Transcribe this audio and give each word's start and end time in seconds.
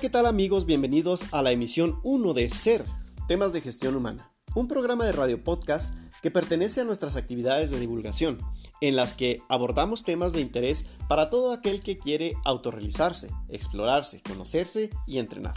¿qué 0.00 0.10
tal 0.10 0.26
amigos? 0.26 0.64
Bienvenidos 0.64 1.24
a 1.32 1.42
la 1.42 1.50
emisión 1.50 1.98
1 2.04 2.32
de 2.32 2.48
Ser, 2.50 2.84
temas 3.26 3.52
de 3.52 3.60
gestión 3.60 3.96
humana, 3.96 4.30
un 4.54 4.68
programa 4.68 5.04
de 5.04 5.10
radio 5.10 5.42
podcast 5.42 5.96
que 6.22 6.30
pertenece 6.30 6.80
a 6.80 6.84
nuestras 6.84 7.16
actividades 7.16 7.72
de 7.72 7.80
divulgación, 7.80 8.38
en 8.80 8.94
las 8.94 9.14
que 9.14 9.40
abordamos 9.48 10.04
temas 10.04 10.32
de 10.32 10.40
interés 10.40 10.86
para 11.08 11.30
todo 11.30 11.52
aquel 11.52 11.80
que 11.80 11.98
quiere 11.98 12.34
autorrealizarse, 12.44 13.30
explorarse, 13.48 14.22
conocerse 14.22 14.90
y 15.08 15.18
entrenar. 15.18 15.54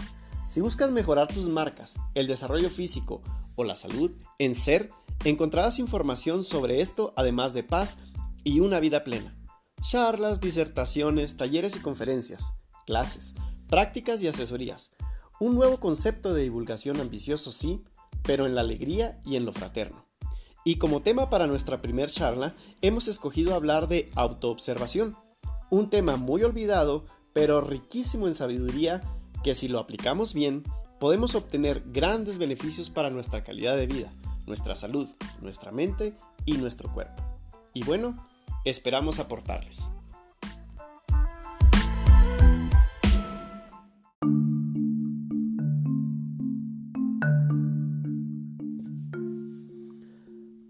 Si 0.47 0.59
buscas 0.59 0.89
mejorar 0.89 1.27
tus 1.27 1.47
marcas, 1.47 1.97
el 2.15 2.25
desarrollo 2.25 2.71
físico 2.71 3.21
o 3.55 3.63
la 3.63 3.75
salud, 3.75 4.11
en 4.39 4.55
Ser 4.55 4.89
encontrarás 5.23 5.77
información 5.77 6.43
sobre 6.43 6.81
esto 6.81 7.13
además 7.15 7.53
de 7.53 7.61
paz 7.61 7.99
y 8.43 8.59
una 8.59 8.79
vida 8.79 9.03
plena. 9.03 9.35
Charlas, 9.81 10.41
disertaciones, 10.41 11.37
talleres 11.37 11.75
y 11.75 11.79
conferencias, 11.79 12.53
clases, 12.87 13.35
prácticas 13.71 14.21
y 14.21 14.27
asesorías. 14.27 14.91
Un 15.39 15.55
nuevo 15.55 15.79
concepto 15.79 16.33
de 16.33 16.43
divulgación 16.43 16.99
ambicioso, 16.99 17.53
sí, 17.53 17.81
pero 18.21 18.45
en 18.45 18.53
la 18.53 18.61
alegría 18.61 19.21
y 19.25 19.37
en 19.37 19.45
lo 19.45 19.53
fraterno. 19.53 20.05
Y 20.65 20.75
como 20.75 21.01
tema 21.01 21.29
para 21.29 21.47
nuestra 21.47 21.81
primer 21.81 22.11
charla, 22.11 22.53
hemos 22.81 23.07
escogido 23.07 23.55
hablar 23.55 23.87
de 23.87 24.11
autoobservación, 24.15 25.15
un 25.69 25.89
tema 25.89 26.17
muy 26.17 26.43
olvidado, 26.43 27.05
pero 27.31 27.61
riquísimo 27.61 28.27
en 28.27 28.35
sabiduría 28.35 29.01
que 29.41 29.55
si 29.55 29.69
lo 29.69 29.79
aplicamos 29.79 30.33
bien, 30.33 30.63
podemos 30.99 31.33
obtener 31.33 31.81
grandes 31.87 32.39
beneficios 32.39 32.89
para 32.89 33.09
nuestra 33.09 33.41
calidad 33.45 33.77
de 33.77 33.87
vida, 33.87 34.11
nuestra 34.47 34.75
salud, 34.75 35.07
nuestra 35.39 35.71
mente 35.71 36.13
y 36.45 36.57
nuestro 36.57 36.91
cuerpo. 36.91 37.23
Y 37.73 37.85
bueno, 37.85 38.21
esperamos 38.65 39.19
aportarles. 39.19 39.89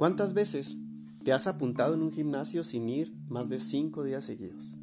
¿Cuántas 0.01 0.33
veces 0.33 0.79
te 1.23 1.31
has 1.31 1.45
apuntado 1.45 1.93
en 1.93 2.01
un 2.01 2.11
gimnasio 2.11 2.63
sin 2.63 2.89
ir 2.89 3.15
más 3.29 3.49
de 3.49 3.59
5 3.59 4.03
días 4.03 4.25
seguidos? 4.25 4.75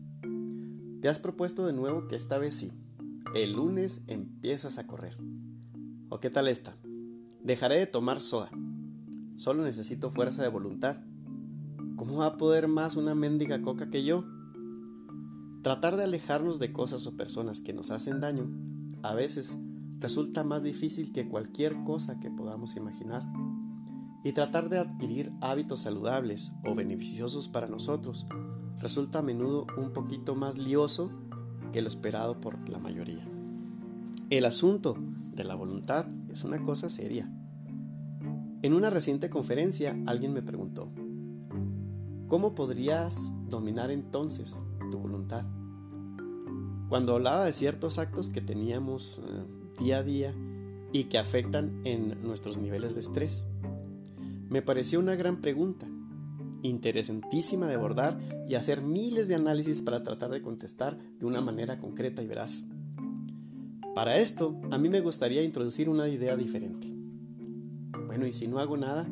Te 1.02 1.08
has 1.08 1.18
propuesto 1.18 1.66
de 1.66 1.72
nuevo 1.72 2.06
que 2.06 2.14
esta 2.14 2.38
vez 2.38 2.54
sí, 2.54 2.70
el 3.34 3.54
lunes 3.54 4.02
empiezas 4.06 4.78
a 4.78 4.86
correr. 4.86 5.16
¿O 6.08 6.20
qué 6.20 6.30
tal 6.30 6.46
esta? 6.46 6.76
Dejaré 7.42 7.78
de 7.78 7.86
tomar 7.88 8.20
soda. 8.20 8.48
Solo 9.34 9.64
necesito 9.64 10.12
fuerza 10.12 10.44
de 10.44 10.50
voluntad. 10.50 11.02
¿Cómo 11.96 12.18
va 12.18 12.26
a 12.26 12.36
poder 12.36 12.68
más 12.68 12.94
una 12.94 13.16
mendiga 13.16 13.60
coca 13.60 13.90
que 13.90 14.04
yo? 14.04 14.24
Tratar 15.64 15.96
de 15.96 16.04
alejarnos 16.04 16.60
de 16.60 16.72
cosas 16.72 17.04
o 17.08 17.16
personas 17.16 17.60
que 17.60 17.72
nos 17.72 17.90
hacen 17.90 18.20
daño 18.20 18.48
a 19.02 19.14
veces 19.14 19.58
resulta 19.98 20.44
más 20.44 20.62
difícil 20.62 21.10
que 21.12 21.28
cualquier 21.28 21.76
cosa 21.80 22.20
que 22.20 22.30
podamos 22.30 22.76
imaginar 22.76 23.24
y 24.24 24.32
tratar 24.32 24.68
de 24.68 24.78
adquirir 24.78 25.32
hábitos 25.40 25.82
saludables 25.82 26.52
o 26.64 26.74
beneficiosos 26.74 27.48
para 27.48 27.66
nosotros 27.66 28.26
resulta 28.80 29.20
a 29.20 29.22
menudo 29.22 29.66
un 29.76 29.92
poquito 29.92 30.34
más 30.34 30.58
lioso 30.58 31.10
que 31.72 31.82
lo 31.82 31.88
esperado 31.88 32.40
por 32.40 32.68
la 32.68 32.78
mayoría. 32.78 33.26
El 34.30 34.44
asunto 34.44 34.96
de 35.34 35.44
la 35.44 35.54
voluntad 35.54 36.06
es 36.30 36.44
una 36.44 36.62
cosa 36.62 36.90
seria. 36.90 37.30
En 38.62 38.72
una 38.72 38.90
reciente 38.90 39.30
conferencia 39.30 39.96
alguien 40.06 40.32
me 40.32 40.42
preguntó, 40.42 40.92
¿cómo 42.26 42.54
podrías 42.54 43.32
dominar 43.48 43.90
entonces 43.90 44.60
tu 44.90 44.98
voluntad? 44.98 45.46
Cuando 46.88 47.14
hablaba 47.14 47.44
de 47.44 47.52
ciertos 47.52 47.98
actos 47.98 48.30
que 48.30 48.40
teníamos 48.40 49.20
eh, 49.22 49.46
día 49.78 49.98
a 49.98 50.02
día 50.02 50.34
y 50.92 51.04
que 51.04 51.18
afectan 51.18 51.80
en 51.84 52.20
nuestros 52.22 52.58
niveles 52.58 52.94
de 52.94 53.00
estrés. 53.00 53.46
Me 54.48 54.62
pareció 54.62 54.98
una 54.98 55.14
gran 55.14 55.40
pregunta, 55.40 55.86
interesantísima 56.62 57.66
de 57.66 57.74
abordar 57.74 58.18
y 58.48 58.54
hacer 58.54 58.80
miles 58.80 59.28
de 59.28 59.34
análisis 59.34 59.82
para 59.82 60.02
tratar 60.02 60.30
de 60.30 60.40
contestar 60.40 60.96
de 61.18 61.26
una 61.26 61.40
manera 61.40 61.76
concreta 61.76 62.22
y 62.22 62.26
veraz. 62.26 62.64
Para 63.94 64.16
esto, 64.16 64.58
a 64.70 64.78
mí 64.78 64.88
me 64.88 65.00
gustaría 65.00 65.42
introducir 65.42 65.88
una 65.88 66.08
idea 66.08 66.36
diferente. 66.36 66.86
Bueno, 68.06 68.26
y 68.26 68.32
si 68.32 68.48
no 68.48 68.58
hago 68.58 68.76
nada, 68.76 69.06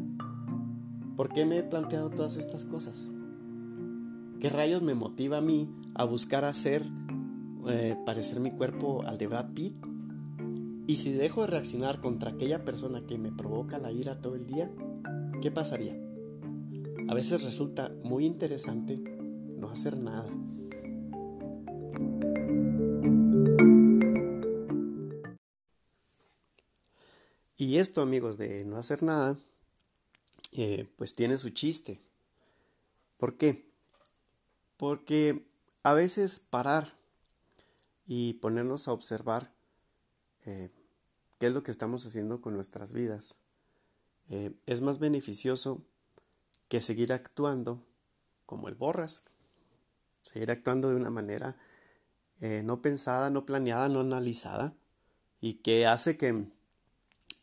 ¿por 1.17 1.29
qué 1.29 1.45
me 1.45 1.59
he 1.59 1.63
planteado 1.63 2.09
todas 2.11 2.37
estas 2.37 2.65
cosas? 2.65 3.09
¿Qué 4.41 4.49
rayos 4.49 4.83
me 4.83 4.95
motiva 4.95 5.39
a 5.39 5.43
mí 5.43 5.69
a 5.95 6.05
buscar 6.05 6.45
hacer 6.45 6.83
eh, 7.69 7.97
parecer 8.07 8.41
mi 8.41 8.53
cuerpo 8.53 9.03
al 9.03 9.19
de 9.19 9.27
Brad 9.27 9.53
Pitt? 9.53 9.77
Y 10.87 10.97
si 10.97 11.13
dejo 11.13 11.43
de 11.43 11.49
reaccionar 11.49 12.01
contra 12.01 12.31
aquella 12.31 12.65
persona 12.65 13.05
que 13.07 13.19
me 13.19 13.33
provoca 13.33 13.79
la 13.79 13.93
ira 13.93 14.21
todo 14.21 14.37
el 14.37 14.47
día, 14.47 14.71
¿qué 15.47 15.53
pasaría? 15.53 15.97
A 17.07 17.15
veces 17.15 17.45
resulta 17.45 17.89
muy 18.03 18.27
interesante 18.27 18.97
no 18.97 19.71
hacer 19.71 19.97
nada. 19.97 20.29
Y 27.57 27.79
esto, 27.79 28.03
amigos, 28.03 28.39
de 28.39 28.65
no 28.65 28.77
hacer 28.77 29.05
nada, 29.05 29.39
eh, 30.51 30.93
pues 30.97 31.15
tiene 31.15 31.39
su 31.39 31.51
chiste. 31.51 32.01
¿Por 33.17 33.37
qué? 33.37 33.71
Porque 34.77 35.47
a 35.85 35.95
veces 35.95 36.41
parar 36.41 36.93
y 38.05 38.33
ponernos 38.33 38.89
a 38.89 38.93
observar 38.93 39.55
eh, 40.45 40.71
qué 41.39 41.47
es 41.47 41.53
lo 41.53 41.63
que 41.63 41.71
estamos 41.71 42.05
haciendo 42.05 42.41
con 42.41 42.55
nuestras 42.55 42.93
vidas 42.93 43.39
eh, 44.29 44.53
es 44.67 44.81
más 44.81 44.99
beneficioso 44.99 45.83
que 46.69 46.81
seguir 46.81 47.13
actuando 47.13 47.85
como 48.45 48.69
el 48.69 48.75
borras, 48.75 49.25
seguir 50.21 50.51
actuando 50.51 50.91
de 50.91 50.97
una 50.97 51.11
manera 51.11 51.57
eh, 52.41 52.63
no 52.65 52.83
pensada, 52.83 53.31
no 53.31 53.47
planeada, 53.47 53.89
no 53.89 54.01
analizada 54.01 54.75
y 55.41 55.55
que 55.55 55.87
hace 55.87 56.17
que 56.17 56.49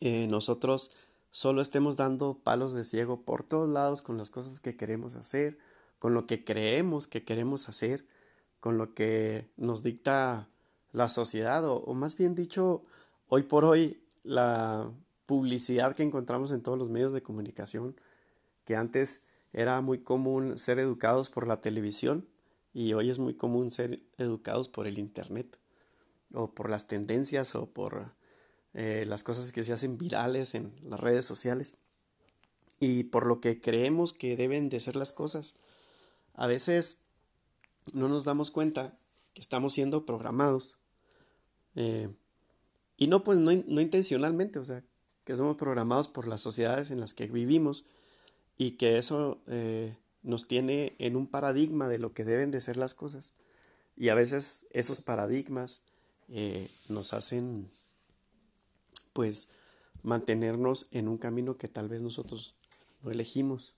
eh, 0.00 0.26
nosotros 0.28 0.90
solo 1.30 1.62
estemos 1.62 1.96
dando 1.96 2.38
palos 2.38 2.74
de 2.74 2.84
ciego 2.84 3.22
por 3.22 3.44
todos 3.44 3.68
lados 3.68 4.02
con 4.02 4.18
las 4.18 4.30
cosas 4.30 4.60
que 4.60 4.76
queremos 4.76 5.14
hacer, 5.14 5.58
con 5.98 6.14
lo 6.14 6.26
que 6.26 6.44
creemos 6.44 7.06
que 7.06 7.24
queremos 7.24 7.68
hacer, 7.68 8.06
con 8.60 8.78
lo 8.78 8.94
que 8.94 9.50
nos 9.56 9.82
dicta 9.82 10.48
la 10.92 11.08
sociedad 11.08 11.64
o 11.66 11.92
más 11.94 12.16
bien 12.16 12.34
dicho, 12.34 12.84
hoy 13.28 13.42
por 13.42 13.64
hoy 13.64 14.04
la 14.22 14.92
publicidad 15.26 15.94
que 15.94 16.02
encontramos 16.02 16.52
en 16.52 16.62
todos 16.62 16.78
los 16.78 16.90
medios 16.90 17.12
de 17.12 17.22
comunicación, 17.22 17.96
que 18.64 18.76
antes 18.76 19.24
era 19.52 19.80
muy 19.80 19.98
común 19.98 20.58
ser 20.58 20.78
educados 20.78 21.30
por 21.30 21.46
la 21.46 21.60
televisión 21.60 22.28
y 22.72 22.92
hoy 22.92 23.10
es 23.10 23.18
muy 23.18 23.34
común 23.34 23.70
ser 23.70 24.02
educados 24.18 24.68
por 24.68 24.86
el 24.86 24.98
Internet 24.98 25.58
o 26.34 26.52
por 26.52 26.68
las 26.68 26.88
tendencias 26.88 27.54
o 27.54 27.66
por 27.66 28.12
eh, 28.74 29.04
las 29.06 29.22
cosas 29.22 29.52
que 29.52 29.62
se 29.62 29.72
hacen 29.72 29.96
virales 29.96 30.54
en 30.54 30.72
las 30.82 30.98
redes 30.98 31.24
sociales 31.24 31.78
y 32.80 33.04
por 33.04 33.26
lo 33.26 33.40
que 33.40 33.60
creemos 33.60 34.12
que 34.12 34.36
deben 34.36 34.68
de 34.68 34.80
ser 34.80 34.96
las 34.96 35.12
cosas. 35.12 35.54
A 36.34 36.48
veces 36.48 37.02
no 37.92 38.08
nos 38.08 38.24
damos 38.24 38.50
cuenta 38.50 38.98
que 39.34 39.40
estamos 39.40 39.72
siendo 39.72 40.04
programados 40.04 40.78
eh, 41.76 42.12
y 42.96 43.06
no 43.06 43.22
pues 43.22 43.38
no, 43.38 43.52
no 43.52 43.80
intencionalmente, 43.80 44.58
o 44.58 44.64
sea, 44.64 44.82
que 45.24 45.36
somos 45.36 45.56
programados 45.56 46.08
por 46.08 46.28
las 46.28 46.40
sociedades 46.40 46.90
en 46.90 47.00
las 47.00 47.14
que 47.14 47.26
vivimos 47.26 47.86
y 48.56 48.72
que 48.72 48.98
eso 48.98 49.40
eh, 49.46 49.96
nos 50.22 50.46
tiene 50.46 50.94
en 50.98 51.16
un 51.16 51.26
paradigma 51.26 51.88
de 51.88 51.98
lo 51.98 52.12
que 52.12 52.24
deben 52.24 52.50
de 52.50 52.60
ser 52.60 52.76
las 52.76 52.94
cosas. 52.94 53.32
Y 53.96 54.10
a 54.10 54.14
veces 54.14 54.66
esos 54.70 55.00
paradigmas 55.00 55.82
eh, 56.28 56.70
nos 56.88 57.12
hacen 57.14 57.70
pues 59.12 59.48
mantenernos 60.02 60.86
en 60.90 61.08
un 61.08 61.18
camino 61.18 61.56
que 61.56 61.68
tal 61.68 61.88
vez 61.88 62.00
nosotros 62.00 62.54
no 63.02 63.10
elegimos. 63.10 63.76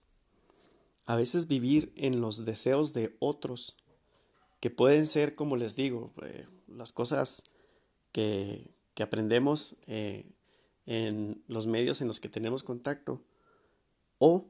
A 1.07 1.15
veces 1.15 1.47
vivir 1.47 1.93
en 1.95 2.21
los 2.21 2.45
deseos 2.45 2.93
de 2.93 3.15
otros, 3.21 3.77
que 4.61 4.71
pueden 4.71 5.07
ser, 5.07 5.35
como 5.35 5.57
les 5.57 5.77
digo, 5.77 6.13
eh, 6.23 6.47
las 6.67 6.91
cosas 6.91 7.45
que, 8.11 8.75
que 8.95 9.03
aprendemos 9.03 9.77
en 10.87 11.43
los 11.49 11.67
medios 11.67 12.01
en 12.01 12.09
los 12.09 12.21
que 12.21 12.29
tenemos 12.29 12.63
contacto 12.63 13.23
o 14.19 14.49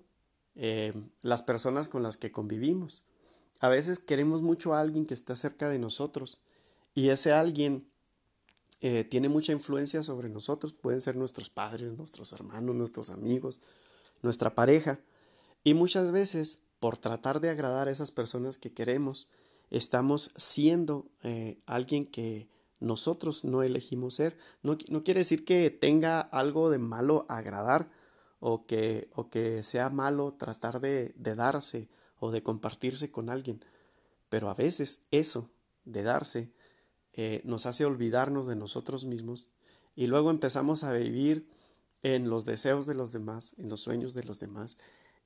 eh, 0.55 0.93
las 1.23 1.43
personas 1.43 1.89
con 1.89 2.03
las 2.03 2.17
que 2.17 2.33
convivimos. 2.33 3.05
A 3.61 3.69
veces 3.69 3.99
queremos 3.99 4.43
mucho 4.43 4.75
a 4.75 4.81
alguien 4.81 5.07
que 5.07 5.15
está 5.15 5.35
cerca 5.35 5.69
de 5.69 5.79
nosotros 5.79 6.43
y 6.95 7.09
ese 7.09 7.33
alguien 7.33 7.89
eh, 8.81 9.05
tiene 9.05 9.29
mucha 9.29 9.53
influencia 9.53 10.03
sobre 10.03 10.29
nosotros. 10.29 10.73
Pueden 10.73 11.01
ser 11.01 11.17
nuestros 11.17 11.51
padres, 11.51 11.97
nuestros 11.97 12.33
hermanos, 12.33 12.75
nuestros 12.75 13.11
amigos, 13.11 13.61
nuestra 14.23 14.55
pareja. 14.55 15.01
Y 15.65 15.75
muchas 15.75 16.13
veces, 16.13 16.61
por 16.79 16.99
tratar 16.99 17.41
de 17.41 17.51
agradar 17.51 17.89
a 17.89 17.91
esas 17.91 18.11
personas 18.11 18.59
que 18.59 18.73
queremos, 18.73 19.29
estamos 19.71 20.33
siendo 20.37 21.07
eh, 21.23 21.59
alguien 21.67 22.07
que 22.07 22.49
nosotros 22.81 23.45
no 23.45 23.63
elegimos 23.63 24.15
ser. 24.15 24.37
No, 24.63 24.77
quiere 24.77 25.21
decir 25.21 25.45
que 25.45 25.71
tenga 25.71 26.21
algo 26.21 26.71
de 26.71 26.79
malo 26.79 27.27
agradar 27.29 27.91
o 28.41 28.67
que, 28.67 29.11
o 29.15 29.29
que 29.29 29.63
sea 29.63 29.91
malo 29.91 30.35
tratar 30.35 30.81
de, 30.81 31.15
de 31.17 31.35
darse 31.35 31.89
o 32.19 32.31
de 32.31 32.43
compartirse 32.43 33.11
con 33.11 33.31
alguien. 33.31 33.65
Pero 34.29 34.51
a 34.51 34.55
veces 34.55 35.03
eso 35.11 35.51
de 35.85 36.03
darse 36.03 36.53
eh, 37.13 37.41
nos 37.45 37.65
hace 37.65 37.85
olvidarnos 37.87 38.47
de 38.47 38.57
nosotros 38.57 39.07
mismos 39.07 39.49
y 39.95 40.07
luego 40.07 40.31
empezamos 40.31 40.85
a 40.85 40.93
vivir 40.93 41.49
en 42.03 42.29
los 42.29 42.45
deseos 42.45 42.87
de 42.87 42.95
los 42.95 43.13
demás, 43.13 43.55
en 43.57 43.71
los 43.71 43.81
sueños 43.81 44.13
de 44.13 44.23
los 44.23 44.39
demás, 44.39 44.77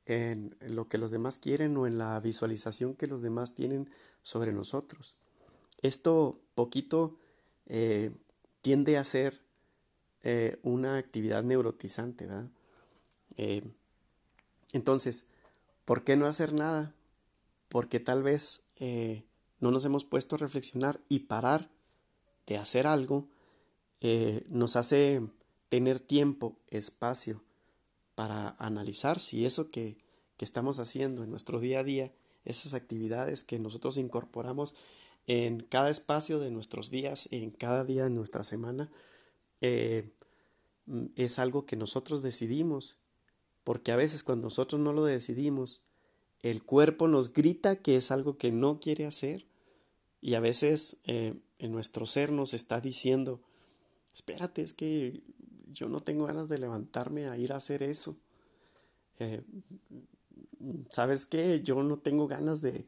en, 0.07 0.57
lo 0.61 0.89
que 0.89 0.99
los 0.99 1.11
demás 1.11 1.39
quieren 1.39 1.77
o 1.77 1.87
en 1.87 1.99
la 1.99 2.19
visualización 2.21 2.95
que 2.95 3.09
los 3.09 3.23
demás 3.23 3.55
tienen 3.55 3.91
sobre 4.23 4.53
nosotros. 4.53 5.17
Esto 5.83 6.41
poquito 6.55 7.19
eh, 7.73 8.11
tiende 8.63 8.99
a 8.99 9.05
ser 9.05 9.41
eh, 10.23 10.59
una 10.65 10.97
actividad 10.97 11.45
neurotizante, 11.45 12.27
¿verdad? 12.27 12.51
Eh, 13.37 13.63
entonces, 14.73 15.27
¿por 15.85 16.03
qué 16.03 16.17
no 16.17 16.27
hacer 16.27 16.53
nada? 16.53 16.93
Porque 17.69 18.01
tal 18.01 18.25
vez 18.25 18.65
no 19.61 19.71
nos 19.71 19.85
hemos 19.85 20.05
puesto 20.05 20.35
a 20.35 20.39
reflexionar 20.39 21.01
y 21.09 21.21
parar 21.21 21.71
de 22.47 22.57
hacer 22.57 22.87
algo 22.89 23.29
nos 24.49 24.77
hace 24.77 25.21
tener 25.69 26.01
tiempo, 26.01 26.59
espacio 26.71 27.45
para 28.17 28.57
analizar 28.59 29.21
si 29.21 29.45
eso 29.45 29.69
que, 29.69 29.99
que 30.37 30.45
estamos 30.45 30.81
haciendo 30.81 31.23
en 31.23 31.31
nuestro 31.31 31.61
día 31.61 31.81
a 31.81 31.85
día, 31.85 32.13
esas 32.45 32.75
actividades 32.75 33.45
que 33.45 33.59
nosotros 33.59 33.97
incorporamos 33.99 34.75
en 35.31 35.61
cada 35.61 35.91
espacio 35.91 36.41
de 36.41 36.51
nuestros 36.51 36.91
días, 36.91 37.29
en 37.31 37.53
cada 37.53 37.85
día 37.85 38.03
de 38.03 38.11
nuestra 38.11 38.43
semana, 38.43 38.91
eh, 39.61 40.11
mm, 40.87 41.05
es 41.15 41.39
algo 41.39 41.67
que 41.67 41.77
nosotros 41.77 42.21
decidimos, 42.23 42.99
porque 43.63 43.93
a 43.93 43.97
veces 43.97 44.25
cuando 44.25 44.47
nosotros 44.47 44.81
no 44.81 44.93
lo 44.93 45.05
decidimos, 45.05 45.85
el 46.43 46.65
cuerpo 46.65 47.07
nos 47.07 47.33
grita 47.33 47.77
que 47.77 47.95
es 47.95 48.11
algo 48.11 48.39
que 48.39 48.51
no 48.51 48.81
quiere 48.81 49.07
hacer 49.07 49.47
y 50.21 50.35
a 50.35 50.41
veces 50.41 50.97
eh, 51.05 51.39
en 51.61 51.71
nuestro 51.71 52.07
ser 52.07 52.33
nos 52.33 52.53
está 52.53 52.81
diciendo, 52.81 53.41
espérate, 54.13 54.63
es 54.63 54.75
que 54.75 55.23
yo 55.71 55.89
no 55.89 56.01
tengo 56.01 56.27
ganas 56.27 56.49
de 56.49 56.59
levantarme 56.59 57.29
a 57.29 57.39
ir 57.39 57.53
a 57.53 57.59
hacer 57.59 57.85
eso. 57.85 58.17
Eh, 59.21 59.45
¿Sabes 60.89 61.25
qué? 61.25 61.61
Yo 61.61 61.85
no 61.85 62.01
tengo 62.01 62.27
ganas 62.27 62.63
de, 62.63 62.85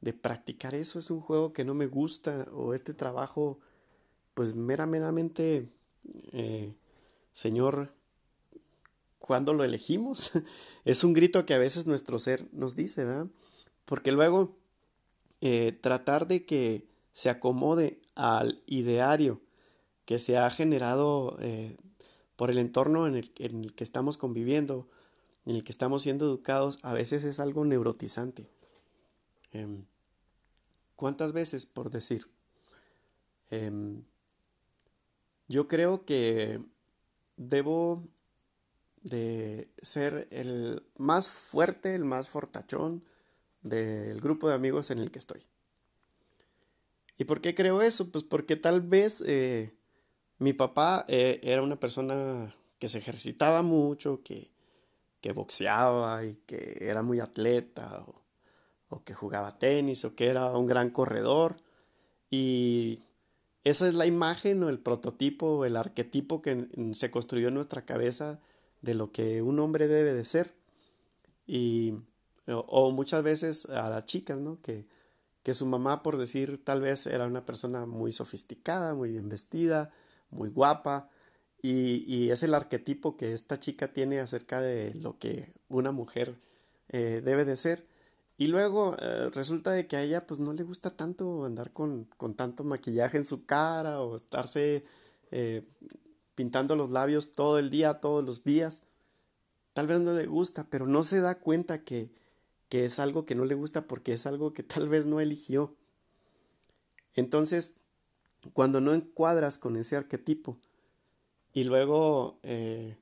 de 0.00 0.12
practicar 0.12 0.74
eso. 0.74 0.98
Es 0.98 1.10
un 1.10 1.20
juego 1.20 1.52
que 1.52 1.64
no 1.64 1.74
me 1.74 1.86
gusta 1.86 2.48
o 2.52 2.74
este 2.74 2.94
trabajo, 2.94 3.58
pues 4.34 4.54
meramente, 4.54 5.68
eh, 6.32 6.74
Señor, 7.32 7.92
¿cuándo 9.18 9.52
lo 9.52 9.64
elegimos? 9.64 10.32
es 10.84 11.04
un 11.04 11.12
grito 11.12 11.46
que 11.46 11.54
a 11.54 11.58
veces 11.58 11.86
nuestro 11.86 12.18
ser 12.18 12.46
nos 12.52 12.76
dice, 12.76 13.04
¿verdad? 13.04 13.28
Porque 13.84 14.12
luego 14.12 14.56
eh, 15.40 15.76
tratar 15.80 16.26
de 16.26 16.44
que 16.44 16.88
se 17.12 17.30
acomode 17.30 18.00
al 18.14 18.62
ideario 18.66 19.40
que 20.06 20.18
se 20.18 20.38
ha 20.38 20.48
generado 20.50 21.36
eh, 21.40 21.76
por 22.36 22.50
el 22.50 22.58
entorno 22.58 23.06
en 23.06 23.16
el, 23.16 23.30
en 23.38 23.64
el, 23.64 23.74
que 23.74 23.84
estamos 23.84 24.16
conviviendo, 24.16 24.88
en 25.44 25.56
el 25.56 25.64
que 25.64 25.72
estamos 25.72 26.02
siendo 26.02 26.24
educados, 26.26 26.78
a 26.82 26.94
veces 26.94 27.24
es 27.24 27.40
algo 27.40 27.64
neurotizante. 27.64 28.48
Em, 29.56 29.86
¿Cuántas 30.96 31.32
veces, 31.32 31.66
por 31.66 31.90
decir? 31.90 32.26
Em, 33.50 34.02
yo 35.46 35.68
creo 35.68 36.04
que 36.04 36.60
debo 37.36 38.02
de 39.02 39.70
ser 39.80 40.26
el 40.30 40.82
más 40.96 41.28
fuerte, 41.28 41.94
el 41.94 42.04
más 42.04 42.28
fortachón 42.28 43.04
del 43.62 44.20
grupo 44.20 44.48
de 44.48 44.54
amigos 44.54 44.90
en 44.90 44.98
el 44.98 45.10
que 45.10 45.18
estoy. 45.18 45.46
¿Y 47.18 47.24
por 47.24 47.40
qué 47.40 47.54
creo 47.54 47.82
eso? 47.82 48.10
Pues 48.10 48.24
porque 48.24 48.56
tal 48.56 48.80
vez 48.80 49.22
eh, 49.26 49.74
mi 50.38 50.52
papá 50.52 51.04
eh, 51.08 51.40
era 51.42 51.62
una 51.62 51.78
persona 51.78 52.54
que 52.78 52.88
se 52.88 52.98
ejercitaba 52.98 53.62
mucho, 53.62 54.22
que, 54.22 54.50
que, 55.20 55.32
boxeaba 55.32 56.24
y 56.24 56.36
que 56.46 56.78
era 56.80 57.02
muy 57.02 57.20
atleta, 57.20 58.04
o, 58.88 59.02
que 59.04 59.14
jugaba 59.14 59.58
tenis, 59.58 60.04
o 60.04 60.14
que 60.14 60.28
era 60.28 60.56
un 60.56 60.66
gran 60.66 60.90
corredor. 60.90 61.56
Y 62.30 63.02
esa 63.64 63.88
es 63.88 63.94
la 63.94 64.06
imagen 64.06 64.62
o 64.62 64.68
el 64.68 64.78
prototipo 64.78 65.64
el 65.64 65.76
arquetipo 65.76 66.42
que 66.42 66.68
se 66.94 67.10
construyó 67.10 67.48
en 67.48 67.54
nuestra 67.54 67.84
cabeza 67.84 68.40
de 68.82 68.94
lo 68.94 69.12
que 69.12 69.42
un 69.42 69.58
hombre 69.60 69.88
debe 69.88 70.12
de 70.14 70.24
ser. 70.24 70.54
Y, 71.46 71.94
o, 72.46 72.90
muchas 72.92 73.22
veces 73.22 73.66
a 73.66 73.90
las 73.90 74.06
chicas, 74.06 74.38
¿no? 74.38 74.56
Que, 74.56 74.86
que 75.42 75.54
su 75.54 75.66
mamá, 75.66 76.02
por 76.02 76.18
decir, 76.18 76.64
tal 76.64 76.82
vez 76.82 77.06
era 77.06 77.26
una 77.26 77.46
persona 77.46 77.86
muy 77.86 78.12
sofisticada, 78.12 78.94
muy 78.94 79.10
bien 79.12 79.28
vestida, 79.28 79.92
muy 80.30 80.50
guapa, 80.50 81.10
y, 81.62 82.30
es 82.30 82.42
el 82.42 82.54
arquetipo 82.54 83.16
que 83.16 83.32
esta 83.32 83.58
chica 83.58 83.92
tiene 83.92 84.20
acerca 84.20 84.60
de 84.60 84.94
lo 84.94 85.18
que 85.18 85.52
una 85.68 85.90
mujer 85.90 86.38
eh, 86.88 87.22
debe 87.24 87.44
de 87.44 87.56
ser. 87.56 87.86
Y 88.38 88.48
luego 88.48 88.96
eh, 89.00 89.30
resulta 89.32 89.72
de 89.72 89.86
que 89.86 89.96
a 89.96 90.02
ella 90.02 90.26
pues 90.26 90.40
no 90.40 90.52
le 90.52 90.62
gusta 90.62 90.90
tanto 90.90 91.44
andar 91.44 91.72
con, 91.72 92.04
con 92.16 92.34
tanto 92.34 92.64
maquillaje 92.64 93.16
en 93.16 93.24
su 93.24 93.46
cara 93.46 94.02
o 94.02 94.16
estarse 94.16 94.84
eh, 95.30 95.66
pintando 96.34 96.76
los 96.76 96.90
labios 96.90 97.30
todo 97.30 97.58
el 97.58 97.70
día, 97.70 97.94
todos 97.94 98.22
los 98.24 98.44
días. 98.44 98.82
Tal 99.72 99.86
vez 99.86 100.00
no 100.00 100.12
le 100.12 100.26
gusta, 100.26 100.66
pero 100.68 100.86
no 100.86 101.02
se 101.02 101.20
da 101.20 101.38
cuenta 101.38 101.82
que, 101.82 102.10
que 102.68 102.84
es 102.84 102.98
algo 102.98 103.24
que 103.24 103.34
no 103.34 103.46
le 103.46 103.54
gusta 103.54 103.86
porque 103.86 104.12
es 104.12 104.26
algo 104.26 104.52
que 104.52 104.62
tal 104.62 104.88
vez 104.88 105.06
no 105.06 105.20
eligió. 105.20 105.74
Entonces, 107.14 107.76
cuando 108.52 108.82
no 108.82 108.92
encuadras 108.92 109.56
con 109.56 109.76
ese 109.76 109.96
arquetipo 109.96 110.58
y 111.54 111.64
luego 111.64 112.38
eh, 112.42 112.98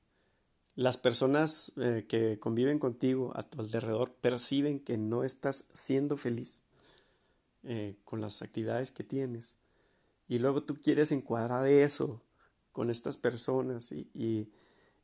las 0.76 0.96
personas 0.96 1.72
eh, 1.76 2.04
que 2.08 2.38
conviven 2.38 2.78
contigo 2.78 3.32
a 3.36 3.42
tu 3.44 3.60
alrededor 3.60 4.12
perciben 4.14 4.80
que 4.80 4.98
no 4.98 5.22
estás 5.22 5.66
siendo 5.72 6.16
feliz 6.16 6.62
eh, 7.62 7.96
con 8.04 8.20
las 8.20 8.42
actividades 8.42 8.90
que 8.90 9.04
tienes 9.04 9.56
y 10.26 10.38
luego 10.38 10.64
tú 10.64 10.80
quieres 10.80 11.12
encuadrar 11.12 11.66
eso 11.66 12.22
con 12.72 12.90
estas 12.90 13.16
personas 13.16 13.92
y, 13.92 14.10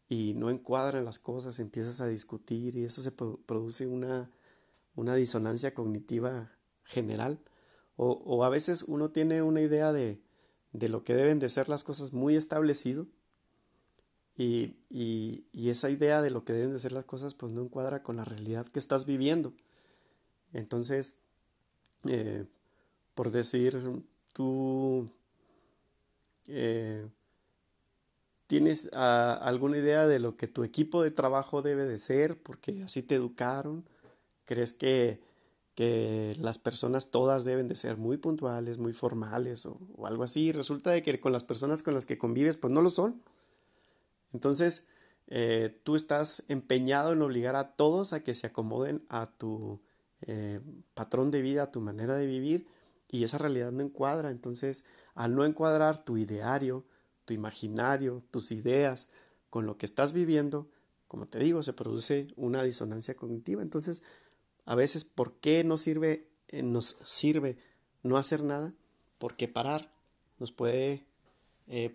y, 0.08 0.34
no 0.34 0.50
encuadran 0.50 1.04
las 1.04 1.20
cosas, 1.20 1.60
empiezas 1.60 2.00
a 2.00 2.08
discutir 2.08 2.74
y 2.74 2.84
eso 2.84 3.00
se 3.00 3.12
produce 3.12 3.86
una, 3.86 4.32
una 4.96 5.14
disonancia 5.14 5.72
cognitiva 5.72 6.50
general 6.82 7.38
o, 7.94 8.12
o 8.24 8.42
a 8.42 8.48
veces 8.48 8.82
uno 8.82 9.10
tiene 9.10 9.42
una 9.42 9.60
idea 9.60 9.92
de, 9.92 10.20
de 10.72 10.88
lo 10.88 11.04
que 11.04 11.14
deben 11.14 11.38
de 11.38 11.48
ser 11.48 11.68
las 11.68 11.84
cosas 11.84 12.12
muy 12.12 12.34
establecido 12.34 13.06
y, 14.36 14.76
y, 14.88 15.44
y, 15.52 15.70
esa 15.70 15.90
idea 15.90 16.22
de 16.22 16.30
lo 16.30 16.44
que 16.44 16.52
deben 16.52 16.72
de 16.72 16.78
ser 16.78 16.92
las 16.92 17.04
cosas 17.04 17.34
pues 17.34 17.52
no 17.52 17.62
encuadra 17.62 18.02
con 18.02 18.16
la 18.16 18.24
realidad 18.24 18.66
que 18.66 18.78
estás 18.78 19.04
viviendo. 19.04 19.52
Entonces, 20.52 21.20
eh, 22.08 22.46
por 23.14 23.30
decir, 23.30 23.78
tú 24.32 25.10
eh, 26.46 27.06
tienes 28.46 28.88
ah, 28.94 29.38
alguna 29.42 29.78
idea 29.78 30.06
de 30.06 30.18
lo 30.18 30.36
que 30.36 30.48
tu 30.48 30.64
equipo 30.64 31.02
de 31.02 31.10
trabajo 31.10 31.62
debe 31.62 31.84
de 31.84 31.98
ser 31.98 32.42
porque 32.42 32.82
así 32.82 33.02
te 33.02 33.16
educaron, 33.16 33.84
crees 34.46 34.72
que 34.72 35.20
que 35.80 36.36
las 36.38 36.58
personas 36.58 37.10
todas 37.10 37.44
deben 37.44 37.66
de 37.66 37.74
ser 37.74 37.96
muy 37.96 38.18
puntuales, 38.18 38.76
muy 38.76 38.92
formales 38.92 39.64
o, 39.64 39.78
algo 40.04 40.24
así. 40.24 40.52
resulta 40.52 40.90
de 40.90 41.02
que 41.02 41.20
con 41.20 41.32
las 41.32 41.42
personas 41.42 41.82
con 41.82 41.94
las 41.94 42.04
que 42.04 42.18
convives, 42.18 42.58
pues 42.58 42.70
no 42.70 42.82
lo 42.82 42.90
son. 42.90 43.22
Entonces, 44.32 44.86
eh, 45.32 45.80
tú 45.84 45.94
estás 45.94 46.42
empeñado 46.48 47.12
en 47.12 47.22
obligar 47.22 47.54
a 47.54 47.76
todos 47.76 48.12
a 48.12 48.22
que 48.22 48.34
se 48.34 48.48
acomoden 48.48 49.04
a 49.08 49.30
tu 49.30 49.80
eh, 50.22 50.60
patrón 50.94 51.30
de 51.30 51.40
vida, 51.40 51.64
a 51.64 51.70
tu 51.70 51.80
manera 51.80 52.16
de 52.16 52.26
vivir, 52.26 52.66
y 53.08 53.22
esa 53.24 53.38
realidad 53.38 53.70
no 53.70 53.82
encuadra. 53.82 54.30
Entonces, 54.30 54.84
al 55.14 55.34
no 55.34 55.44
encuadrar 55.44 56.04
tu 56.04 56.16
ideario, 56.16 56.84
tu 57.24 57.32
imaginario, 57.32 58.22
tus 58.30 58.50
ideas 58.50 59.10
con 59.50 59.66
lo 59.66 59.78
que 59.78 59.86
estás 59.86 60.12
viviendo, 60.12 60.68
como 61.06 61.26
te 61.26 61.38
digo, 61.38 61.62
se 61.62 61.72
produce 61.72 62.28
una 62.36 62.62
disonancia 62.62 63.14
cognitiva. 63.14 63.62
Entonces, 63.62 64.02
a 64.64 64.74
veces, 64.74 65.04
¿por 65.04 65.34
qué 65.38 65.64
nos 65.64 65.80
sirve, 65.80 66.28
eh, 66.48 66.62
nos 66.62 66.98
sirve 67.04 67.56
no 68.02 68.16
hacer 68.16 68.42
nada? 68.42 68.74
Porque 69.18 69.48
parar 69.48 69.90
nos 70.38 70.50
puede 70.52 71.06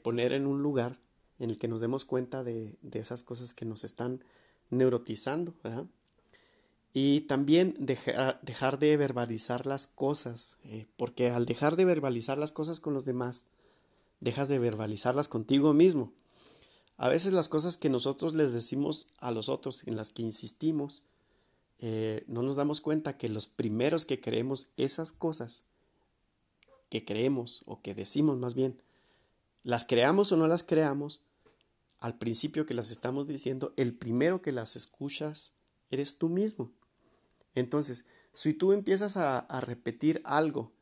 poner 0.03 0.31
en 0.31 0.47
un 0.47 0.61
lugar 0.61 0.97
en 1.39 1.49
el 1.49 1.59
que 1.59 1.67
nos 1.67 1.81
demos 1.81 2.05
cuenta 2.05 2.43
de, 2.43 2.77
esas 2.93 3.23
cosas 3.23 3.53
que 3.53 3.65
nos 3.65 3.83
están 3.83 4.23
neurotizando. 4.69 5.53
Y 6.93 7.21
también 7.21 7.75
dejar 7.77 8.79
de 8.79 8.95
verbalizar 8.95 9.65
las 9.65 9.87
cosas, 9.87 10.57
eh, 10.63 10.87
porque 10.95 11.29
al 11.29 11.45
dejar 11.45 11.75
de 11.75 11.85
verbalizar 11.85 12.37
las 12.37 12.53
cosas 12.53 12.79
con 12.79 12.93
los 12.93 13.03
demás, 13.03 13.47
dejas 14.21 14.47
de 14.47 14.59
verbalizarlas 14.59 15.27
contigo 15.27 15.73
mismo. 15.73 16.13
A 16.97 17.09
veces 17.09 17.33
las 17.33 17.49
cosas 17.49 17.75
que 17.75 17.89
nosotros 17.89 18.33
les 18.33 18.53
decimos 18.53 19.07
a 19.19 19.31
los 19.31 19.49
otros, 19.49 19.85
en 19.85 19.97
las 19.97 20.09
que 20.09 20.21
insistimos, 20.21 21.03
eh, 21.79 22.23
no 22.27 22.41
nos 22.41 22.55
damos 22.55 22.79
cuenta 22.79 23.17
que 23.17 23.27
los 23.27 23.47
primeros 23.47 24.05
que 24.05 24.21
creemos 24.21 24.67
esas 24.77 25.11
cosas, 25.11 25.63
que 26.89 27.03
creemos 27.03 27.63
o 27.65 27.81
que 27.81 27.93
decimos 27.93 28.37
más 28.37 28.55
bien, 28.55 28.81
las 29.63 29.83
creamos 29.83 30.31
o 30.31 30.37
no 30.37 30.47
las 30.47 30.63
creamos, 30.63 31.21
al 31.99 32.17
principio 32.17 32.65
que 32.65 32.73
las 32.73 32.91
estamos 32.91 33.27
diciendo, 33.27 33.73
el 33.77 33.95
primero 33.95 34.41
que 34.41 34.51
las 34.51 34.75
escuchas 34.75 35.53
eres 35.89 36.17
tú 36.17 36.29
mismo. 36.29 36.73
Entonces, 37.53 38.05
si 38.33 38.53
tú 38.53 38.73
empiezas 38.73 39.17
a, 39.17 39.47
repetir 39.61 40.21
algo 40.25 40.73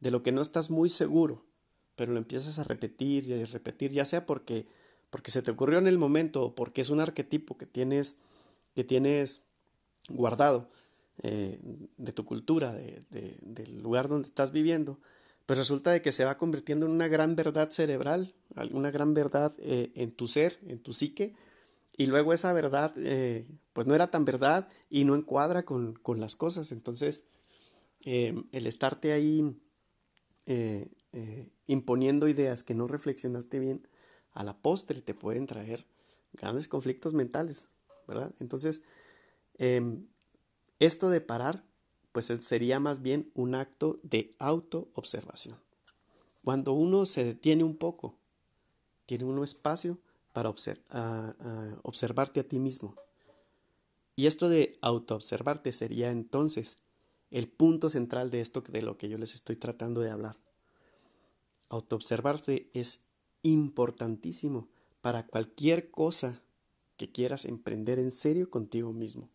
de 0.00 0.10
lo 0.10 0.22
que 0.22 0.32
no 0.32 0.42
estás 0.42 0.70
muy 0.70 0.88
seguro, 0.88 1.46
pero 1.94 2.12
lo 2.12 2.18
empiezas 2.18 2.58
a 2.58 2.64
repetir 2.64 3.28
y 3.28 3.40
a 3.40 3.46
repetir, 3.46 3.92
ya 3.92 4.04
sea 4.04 4.26
porque, 4.26 4.66
porque 5.10 5.30
se 5.30 5.42
te 5.42 5.50
ocurrió 5.50 5.78
en 5.78 5.86
el 5.86 5.98
momento 5.98 6.42
o 6.42 6.54
porque 6.54 6.80
es 6.80 6.90
un 6.90 7.00
arquetipo 7.00 7.56
que 7.56 7.66
tienes, 7.66 8.18
que 8.74 8.84
tienes 8.84 9.42
guardado 10.08 10.70
eh, 11.22 11.58
de 11.96 12.12
tu 12.12 12.24
cultura, 12.24 12.72
de, 12.72 13.04
del 13.40 13.80
lugar 13.82 14.08
donde 14.08 14.26
estás 14.26 14.52
viviendo, 14.52 14.98
pues 15.46 15.58
resulta 15.58 15.92
de 15.92 16.02
que 16.02 16.12
se 16.12 16.24
va 16.24 16.36
convirtiendo 16.36 16.86
en 16.86 16.92
una 16.92 17.08
gran 17.08 17.36
verdad 17.36 17.70
cerebral, 17.70 18.34
una 18.72 18.90
gran 18.90 19.14
verdad 19.14 19.52
eh, 19.58 19.92
en 19.94 20.12
tu 20.12 20.26
ser, 20.28 20.58
en 20.66 20.80
tu 20.80 20.92
psique, 20.92 21.34
y 21.96 22.06
luego 22.06 22.32
esa 22.32 22.52
verdad 22.52 22.92
eh, 22.98 23.46
pues 23.72 23.86
no 23.86 23.94
era 23.94 24.10
tan 24.10 24.24
verdad 24.24 24.68
y 24.90 25.04
no 25.04 25.14
encuadra 25.14 25.64
con, 25.64 25.94
con 25.94 26.20
las 26.20 26.36
cosas. 26.36 26.72
Entonces, 26.72 27.24
el 28.04 28.66
estarte 28.66 29.12
ahí 29.12 29.58
imponiendo 31.66 32.28
ideas 32.28 32.62
que 32.62 32.74
no 32.74 32.86
reflexionaste 32.86 33.58
bien, 33.58 33.88
a 34.32 34.44
la 34.44 34.56
postre 34.56 35.00
te 35.00 35.14
pueden 35.14 35.46
traer 35.46 35.86
grandes 36.34 36.68
conflictos 36.68 37.14
mentales, 37.14 37.68
¿verdad? 38.06 38.32
Entonces, 38.38 38.82
Em, 39.58 40.06
esto 40.78 41.08
de 41.08 41.20
parar, 41.20 41.64
pues 42.16 42.32
sería 42.40 42.80
más 42.80 43.02
bien 43.02 43.30
un 43.34 43.54
acto 43.54 44.00
de 44.02 44.34
autoobservación. 44.38 45.60
Cuando 46.42 46.72
uno 46.72 47.04
se 47.04 47.24
detiene 47.24 47.62
un 47.62 47.76
poco, 47.76 48.14
tiene 49.04 49.24
uno 49.24 49.44
espacio 49.44 49.98
para 50.32 50.48
observarte 51.82 52.40
a 52.40 52.48
ti 52.48 52.58
mismo. 52.58 52.94
Y 54.14 54.24
esto 54.24 54.48
de 54.48 54.78
autoobservarte 54.80 55.74
sería 55.74 56.10
entonces 56.10 56.78
el 57.30 57.48
punto 57.48 57.90
central 57.90 58.30
de 58.30 58.40
esto 58.40 58.62
de 58.62 58.80
lo 58.80 58.96
que 58.96 59.10
yo 59.10 59.18
les 59.18 59.34
estoy 59.34 59.56
tratando 59.56 60.00
de 60.00 60.08
hablar. 60.08 60.36
Autoobservarte 61.68 62.70
es 62.72 63.00
importantísimo 63.42 64.70
para 65.02 65.26
cualquier 65.26 65.90
cosa 65.90 66.40
que 66.96 67.12
quieras 67.12 67.44
emprender 67.44 67.98
en 67.98 68.10
serio 68.10 68.48
contigo 68.48 68.94
mismo 68.94 69.28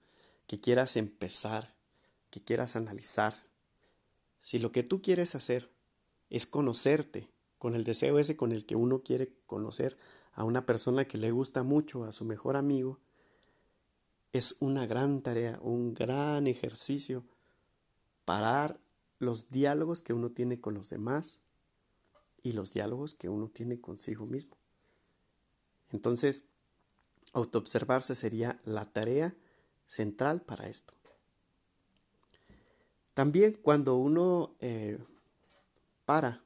que 0.47 0.59
quieras 0.59 0.97
empezar, 0.97 1.75
que 2.31 2.41
quieras 2.41 2.75
analizar. 2.75 3.35
Si 4.41 4.57
lo 4.57 4.71
que 4.71 4.81
tú 4.81 5.01
quieres 5.01 5.35
hacer 5.35 5.69
es 6.31 6.47
conocerte, 6.47 7.29
con 7.59 7.75
el 7.75 7.83
deseo 7.83 8.17
ese 8.17 8.35
con 8.35 8.51
el 8.51 8.65
que 8.65 8.75
uno 8.75 9.03
quiere 9.03 9.35
conocer 9.45 9.95
a 10.33 10.43
una 10.43 10.65
persona 10.65 11.05
que 11.05 11.19
le 11.19 11.29
gusta 11.29 11.61
mucho, 11.61 12.05
a 12.05 12.11
su 12.11 12.25
mejor 12.25 12.55
amigo, 12.55 12.99
es 14.33 14.55
una 14.61 14.87
gran 14.87 15.21
tarea, 15.21 15.59
un 15.61 15.93
gran 15.93 16.47
ejercicio 16.47 17.23
parar 18.25 18.79
los 19.19 19.51
diálogos 19.51 20.01
que 20.01 20.13
uno 20.13 20.31
tiene 20.31 20.59
con 20.59 20.73
los 20.73 20.89
demás 20.89 21.41
y 22.41 22.53
los 22.53 22.73
diálogos 22.73 23.13
que 23.13 23.29
uno 23.29 23.49
tiene 23.49 23.79
consigo 23.79 24.25
mismo. 24.25 24.57
Entonces, 25.89 26.45
autoobservarse 27.33 28.15
sería 28.15 28.59
la 28.63 28.91
tarea 28.91 29.35
central 29.85 30.41
para 30.41 30.67
esto. 30.67 30.93
También 33.21 33.53
cuando 33.53 33.97
uno 33.97 34.55
eh, 34.61 34.97
para, 36.05 36.43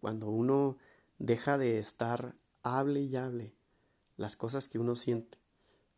cuando 0.00 0.28
uno 0.28 0.78
deja 1.18 1.58
de 1.58 1.80
estar 1.80 2.36
hable 2.62 3.00
y 3.00 3.16
hable 3.16 3.56
las 4.16 4.36
cosas 4.36 4.68
que 4.68 4.78
uno 4.78 4.94
siente, 4.94 5.38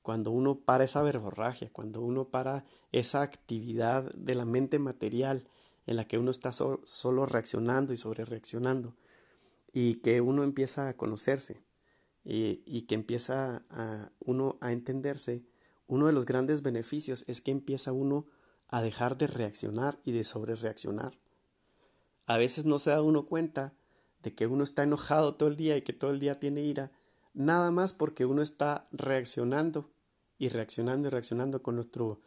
cuando 0.00 0.30
uno 0.30 0.60
para 0.60 0.84
esa 0.84 1.02
verborragia, 1.02 1.68
cuando 1.70 2.00
uno 2.00 2.30
para 2.30 2.64
esa 2.90 3.20
actividad 3.20 4.10
de 4.14 4.34
la 4.34 4.46
mente 4.46 4.78
material 4.78 5.46
en 5.84 5.96
la 5.96 6.06
que 6.06 6.16
uno 6.16 6.30
está 6.30 6.52
solo 6.52 7.26
reaccionando 7.26 7.92
y 7.92 7.98
sobre 7.98 8.24
reaccionando, 8.24 8.96
y 9.74 9.96
que 9.96 10.22
uno 10.22 10.42
empieza 10.42 10.88
a 10.88 10.96
conocerse 10.96 11.66
y, 12.24 12.64
y 12.64 12.86
que 12.86 12.94
empieza 12.94 13.62
a 13.68 14.10
uno 14.20 14.56
a 14.62 14.72
entenderse 14.72 15.44
uno 15.86 16.06
de 16.06 16.14
los 16.14 16.24
grandes 16.24 16.62
beneficios 16.62 17.26
es 17.26 17.42
que 17.42 17.50
empieza 17.50 17.92
uno 17.92 18.24
a 18.24 18.32
dejar 18.80 19.18
de 19.18 19.26
reaccionar 19.26 20.00
y 20.04 20.12
de 20.12 20.24
sobrereaccionar. 20.24 21.18
A 22.26 22.38
veces 22.38 22.64
no 22.64 22.78
se 22.78 22.90
da 22.90 23.02
uno 23.02 23.26
cuenta 23.26 23.74
de 24.22 24.34
que 24.34 24.46
uno 24.46 24.64
está 24.64 24.84
enojado 24.84 25.34
todo 25.34 25.48
el 25.48 25.56
día 25.56 25.76
y 25.76 25.82
que 25.82 25.92
todo 25.92 26.12
el 26.12 26.20
día 26.20 26.40
tiene 26.40 26.62
ira, 26.62 26.92
nada 27.34 27.70
más 27.70 27.92
porque 27.92 28.24
uno 28.24 28.40
está 28.40 28.84
reaccionando 28.92 29.92
y 30.38 30.48
reaccionando 30.48 31.08
y 31.08 31.10
reaccionando 31.10 31.62
con 31.62 31.74
nuestro 31.74 32.20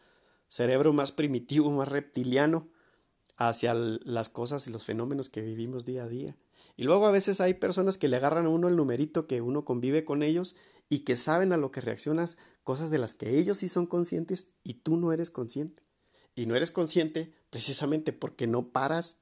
cerebro 0.48 0.94
más 0.94 1.12
primitivo, 1.12 1.72
más 1.72 1.88
reptiliano, 1.88 2.70
hacia 3.38 3.74
las 3.74 4.30
cosas 4.30 4.68
y 4.68 4.72
los 4.72 4.86
fenómenos 4.86 5.30
que 5.30 5.42
vivimos 5.42 5.86
día 5.86 6.04
a 6.04 6.08
día. 6.08 6.38
Y 6.78 6.84
luego 6.84 7.06
a 7.06 7.12
veces 7.12 7.42
hay 7.42 7.54
personas 7.54 7.98
que 7.98 8.08
le 8.08 8.18
agarran 8.18 8.46
a 8.46 8.50
uno 8.50 8.68
el 8.68 8.76
numerito 8.76 9.28
que 9.28 9.42
uno 9.42 9.66
convive 9.66 10.06
con 10.06 10.24
ellos 10.24 10.56
y 10.90 11.00
que 11.00 11.16
saben 11.16 11.54
a 11.54 11.58
lo 11.58 11.72
que 11.72 11.82
reaccionas 11.82 12.38
cosas 12.64 12.92
de 12.92 13.00
las 13.00 13.14
que 13.14 13.38
ellos 13.40 13.58
sí 13.58 13.68
son 13.68 13.88
conscientes 13.88 14.54
y 14.64 14.76
tú 14.76 14.98
no 14.98 15.12
eres 15.12 15.32
consciente. 15.32 15.85
Y 16.36 16.46
no 16.46 16.56
eres 16.56 16.72
consciente 16.72 17.34
precisamente 17.50 18.14
porque 18.14 18.48
no 18.48 18.70
paras, 18.70 19.20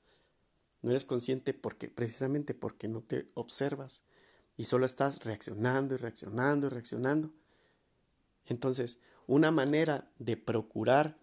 no 0.81 0.89
eres 0.89 1.05
consciente 1.05 1.53
porque 1.53 1.87
precisamente 1.87 2.53
porque 2.53 2.87
no 2.87 3.01
te 3.01 3.27
observas 3.35 4.03
y 4.57 4.65
solo 4.65 4.85
estás 4.85 5.23
reaccionando 5.23 5.95
y 5.95 5.97
reaccionando 5.97 6.67
y 6.67 6.69
reaccionando. 6.71 7.31
Entonces, 8.45 8.99
una 9.27 9.51
manera 9.51 10.11
de 10.19 10.37
procurar 10.37 11.17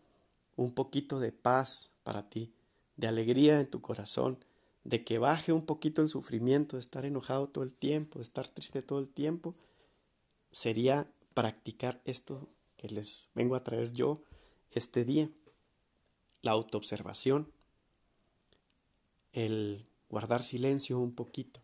un 0.57 0.73
poquito 0.73 1.21
de 1.21 1.33
paz 1.33 1.93
para 2.03 2.29
ti, 2.29 2.55
de 2.97 3.09
alegría 3.09 3.61
en 3.61 3.71
tu 3.71 3.81
corazón, 3.81 4.45
de 4.85 5.05
que 5.05 5.19
baje 5.19 5.53
un 5.53 5.67
poquito 5.67 6.03
el 6.03 6.09
sufrimiento, 6.09 6.77
de 6.77 6.81
estar 6.81 7.05
enojado 7.05 7.49
todo 7.49 7.65
el 7.65 7.75
tiempo, 7.75 8.19
de 8.19 8.23
estar 8.23 8.49
triste 8.49 8.83
todo 8.83 8.99
el 8.99 9.09
tiempo, 9.09 9.55
sería 10.51 11.11
practicar 11.35 12.01
esto 12.05 12.49
que 12.77 12.89
les 12.89 13.31
vengo 13.35 13.55
a 13.55 13.65
traer 13.65 13.93
yo 13.93 14.23
este 14.71 15.05
día. 15.05 15.31
La 16.43 16.53
autoobservación, 16.53 17.53
el 19.33 19.87
guardar 20.09 20.43
silencio 20.43 20.99
un 20.99 21.15
poquito, 21.15 21.61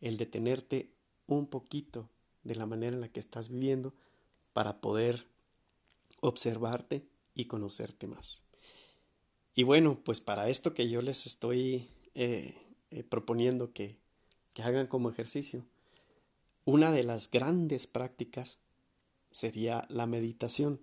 el 0.00 0.16
detenerte 0.16 0.92
un 1.26 1.46
poquito 1.46 2.08
de 2.44 2.54
la 2.54 2.66
manera 2.66 2.94
en 2.94 3.00
la 3.00 3.08
que 3.08 3.20
estás 3.20 3.48
viviendo 3.48 3.94
para 4.52 4.80
poder 4.80 5.26
observarte 6.20 7.06
y 7.34 7.46
conocerte 7.46 8.06
más. 8.06 8.42
Y 9.54 9.62
bueno, 9.62 10.00
pues 10.04 10.20
para 10.20 10.48
esto 10.48 10.74
que 10.74 10.88
yo 10.88 11.02
les 11.02 11.26
estoy 11.26 11.88
eh, 12.14 12.54
eh, 12.90 13.02
proponiendo 13.04 13.72
que, 13.72 13.98
que 14.52 14.62
hagan 14.62 14.86
como 14.86 15.10
ejercicio, 15.10 15.64
una 16.64 16.92
de 16.92 17.04
las 17.04 17.30
grandes 17.30 17.86
prácticas 17.86 18.58
sería 19.30 19.86
la 19.88 20.06
meditación. 20.06 20.80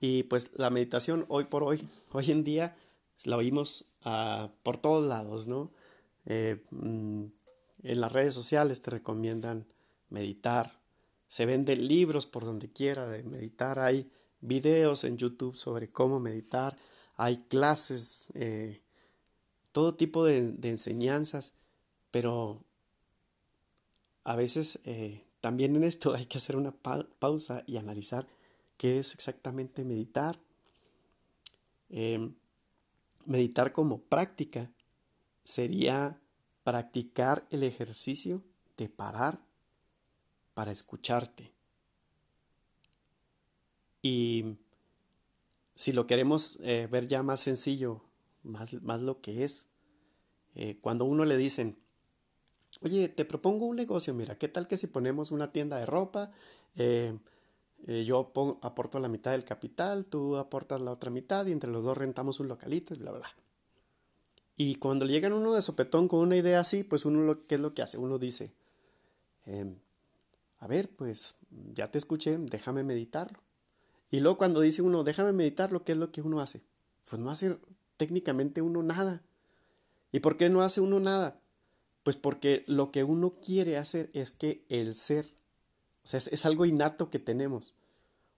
Y 0.00 0.22
pues 0.24 0.52
la 0.56 0.70
meditación 0.70 1.26
hoy 1.28 1.44
por 1.44 1.62
hoy, 1.62 1.86
hoy 2.12 2.30
en 2.30 2.42
día, 2.42 2.76
la 3.24 3.36
oímos 3.36 3.84
ah, 4.02 4.50
por 4.62 4.78
todos 4.78 5.06
lados, 5.06 5.46
¿no? 5.46 5.70
Eh, 6.24 6.64
mm, 6.70 7.24
en 7.82 8.00
las 8.00 8.12
redes 8.12 8.34
sociales 8.34 8.82
te 8.82 8.90
recomiendan 8.90 9.66
meditar. 10.08 10.80
Se 11.28 11.46
venden 11.46 11.86
libros 11.86 12.26
por 12.26 12.44
donde 12.44 12.72
quiera 12.72 13.06
de 13.08 13.22
meditar. 13.22 13.78
Hay 13.78 14.10
videos 14.40 15.04
en 15.04 15.18
YouTube 15.18 15.56
sobre 15.56 15.88
cómo 15.88 16.18
meditar. 16.18 16.76
Hay 17.16 17.36
clases, 17.36 18.28
eh, 18.34 18.82
todo 19.72 19.94
tipo 19.94 20.24
de, 20.24 20.54
enseñanzas. 20.62 21.52
Pero 22.10 22.64
a 24.24 24.34
veces 24.34 24.80
eh, 24.84 25.24
también 25.40 25.76
en 25.76 25.84
esto 25.84 26.14
hay 26.14 26.26
que 26.26 26.38
hacer 26.38 26.56
una 26.56 26.72
pausa 26.72 27.64
y 27.66 27.76
analizar 27.76 28.26
qué 28.80 28.98
es 28.98 29.12
exactamente 29.12 29.84
meditar. 29.84 30.38
Em, 31.90 32.34
meditar 33.26 33.72
como 33.72 34.00
práctica 34.00 34.72
sería 35.44 36.18
practicar 36.64 37.46
el 37.50 37.62
ejercicio 37.62 38.42
de 38.78 38.88
parar 38.88 39.44
para 40.54 40.72
escucharte. 40.72 41.52
Y 44.00 44.56
si 45.74 45.92
lo 45.92 46.06
queremos 46.06 46.56
eh, 46.62 46.88
ver 46.90 47.06
ya 47.06 47.22
más 47.22 47.42
sencillo, 47.42 48.00
más, 48.42 48.72
más, 48.82 49.02
lo 49.02 49.20
que 49.20 49.44
es, 49.44 49.66
eh, 50.54 50.78
cuando 50.80 51.04
uno 51.04 51.26
le 51.26 51.36
dicen, 51.36 51.76
oye, 52.80 53.10
te 53.10 53.26
propongo 53.26 53.66
un 53.66 53.76
negocio, 53.76 54.14
mira, 54.14 54.38
¿qué 54.38 54.48
tal 54.48 54.66
que 54.66 54.78
si 54.78 54.86
ponemos 54.86 55.32
una 55.32 55.52
tienda 55.52 55.76
de 55.76 55.84
ropa? 55.84 56.32
Eh, 56.76 57.18
eh, 57.86 58.04
yo 58.04 58.32
aporto 58.62 59.00
la 59.00 59.08
mitad 59.08 59.32
del 59.32 59.44
capital, 59.44 60.04
tú 60.04 60.36
aportas 60.36 60.80
la 60.80 60.92
otra 60.92 61.10
mitad 61.10 61.46
y 61.46 61.52
entre 61.52 61.70
los 61.70 61.84
dos 61.84 61.96
rentamos 61.96 62.40
un 62.40 62.48
localito 62.48 62.94
y 62.94 62.98
bla, 62.98 63.12
bla. 63.12 63.28
Y 64.56 64.74
cuando 64.74 65.06
le 65.06 65.12
llegan 65.12 65.32
uno 65.32 65.54
de 65.54 65.62
sopetón 65.62 66.06
con 66.06 66.20
una 66.20 66.36
idea 66.36 66.60
así, 66.60 66.84
pues 66.84 67.06
uno, 67.06 67.22
lo, 67.22 67.42
¿qué 67.44 67.54
es 67.54 67.60
lo 67.60 67.72
que 67.72 67.80
hace? 67.80 67.96
Uno 67.96 68.18
dice, 68.18 68.52
em, 69.46 69.76
a 70.58 70.66
ver, 70.66 70.90
pues 70.90 71.36
ya 71.74 71.90
te 71.90 71.96
escuché, 71.96 72.36
déjame 72.36 72.82
meditarlo. 72.84 73.38
Y 74.10 74.20
luego 74.20 74.36
cuando 74.36 74.60
dice 74.60 74.82
uno, 74.82 75.02
déjame 75.02 75.32
meditarlo, 75.32 75.84
¿qué 75.84 75.92
es 75.92 75.98
lo 75.98 76.12
que 76.12 76.20
uno 76.20 76.40
hace? 76.40 76.62
Pues 77.08 77.20
no 77.20 77.30
hace 77.30 77.58
técnicamente 77.96 78.60
uno 78.60 78.82
nada. 78.82 79.22
¿Y 80.12 80.20
por 80.20 80.36
qué 80.36 80.50
no 80.50 80.60
hace 80.60 80.80
uno 80.80 81.00
nada? 81.00 81.40
Pues 82.02 82.16
porque 82.16 82.64
lo 82.66 82.90
que 82.90 83.04
uno 83.04 83.32
quiere 83.32 83.76
hacer 83.76 84.10
es 84.12 84.32
que 84.32 84.64
el 84.68 84.94
ser, 84.94 85.32
sea, 86.10 86.18
es, 86.18 86.46
algo 86.46 86.66
innato 86.66 87.10
que 87.10 87.18
tenemos. 87.18 87.74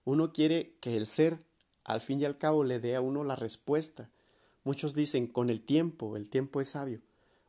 Uno 0.05 0.33
quiere 0.33 0.75
que 0.79 0.95
el 0.97 1.05
ser, 1.05 1.43
al 1.83 2.01
fin 2.01 2.21
y 2.21 2.25
al 2.25 2.37
cabo, 2.37 2.63
le 2.63 2.79
dé 2.79 2.95
a 2.95 3.01
uno 3.01 3.23
la 3.23 3.35
respuesta. 3.35 4.09
Muchos 4.63 4.93
dicen, 4.93 5.27
con 5.27 5.49
el 5.49 5.61
tiempo, 5.61 6.15
el 6.15 6.29
tiempo 6.29 6.61
es 6.61 6.69
sabio. 6.69 7.01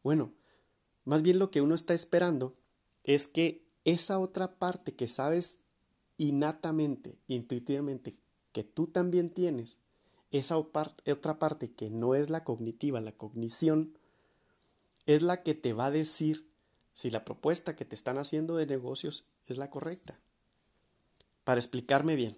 Bueno, 0.02 0.32
más 1.04 1.22
bien 1.22 1.38
lo 1.38 1.50
que 1.50 1.60
uno 1.60 1.74
está 1.74 1.94
esperando 1.94 2.54
es 3.02 3.28
que 3.28 3.64
esa 3.84 4.18
otra 4.18 4.58
parte 4.58 4.94
que 4.94 5.08
sabes 5.08 5.58
innatamente, 6.16 7.18
intuitivamente, 7.28 8.16
que 8.52 8.64
tú 8.64 8.86
también 8.86 9.28
tienes, 9.28 9.78
esa 10.30 10.56
otra 10.56 11.38
parte 11.38 11.72
que 11.72 11.90
no 11.90 12.14
es 12.14 12.30
la 12.30 12.44
cognitiva, 12.44 13.00
la 13.00 13.12
cognición, 13.12 13.98
es 15.06 15.22
la 15.22 15.42
que 15.42 15.54
te 15.54 15.72
va 15.72 15.86
a 15.86 15.90
decir 15.90 16.48
si 16.92 17.10
la 17.10 17.24
propuesta 17.24 17.76
que 17.76 17.84
te 17.84 17.94
están 17.94 18.18
haciendo 18.18 18.56
de 18.56 18.66
negocios 18.66 19.28
es 19.46 19.58
la 19.58 19.70
correcta. 19.70 20.18
Para 21.44 21.60
explicarme 21.60 22.16
bien, 22.16 22.36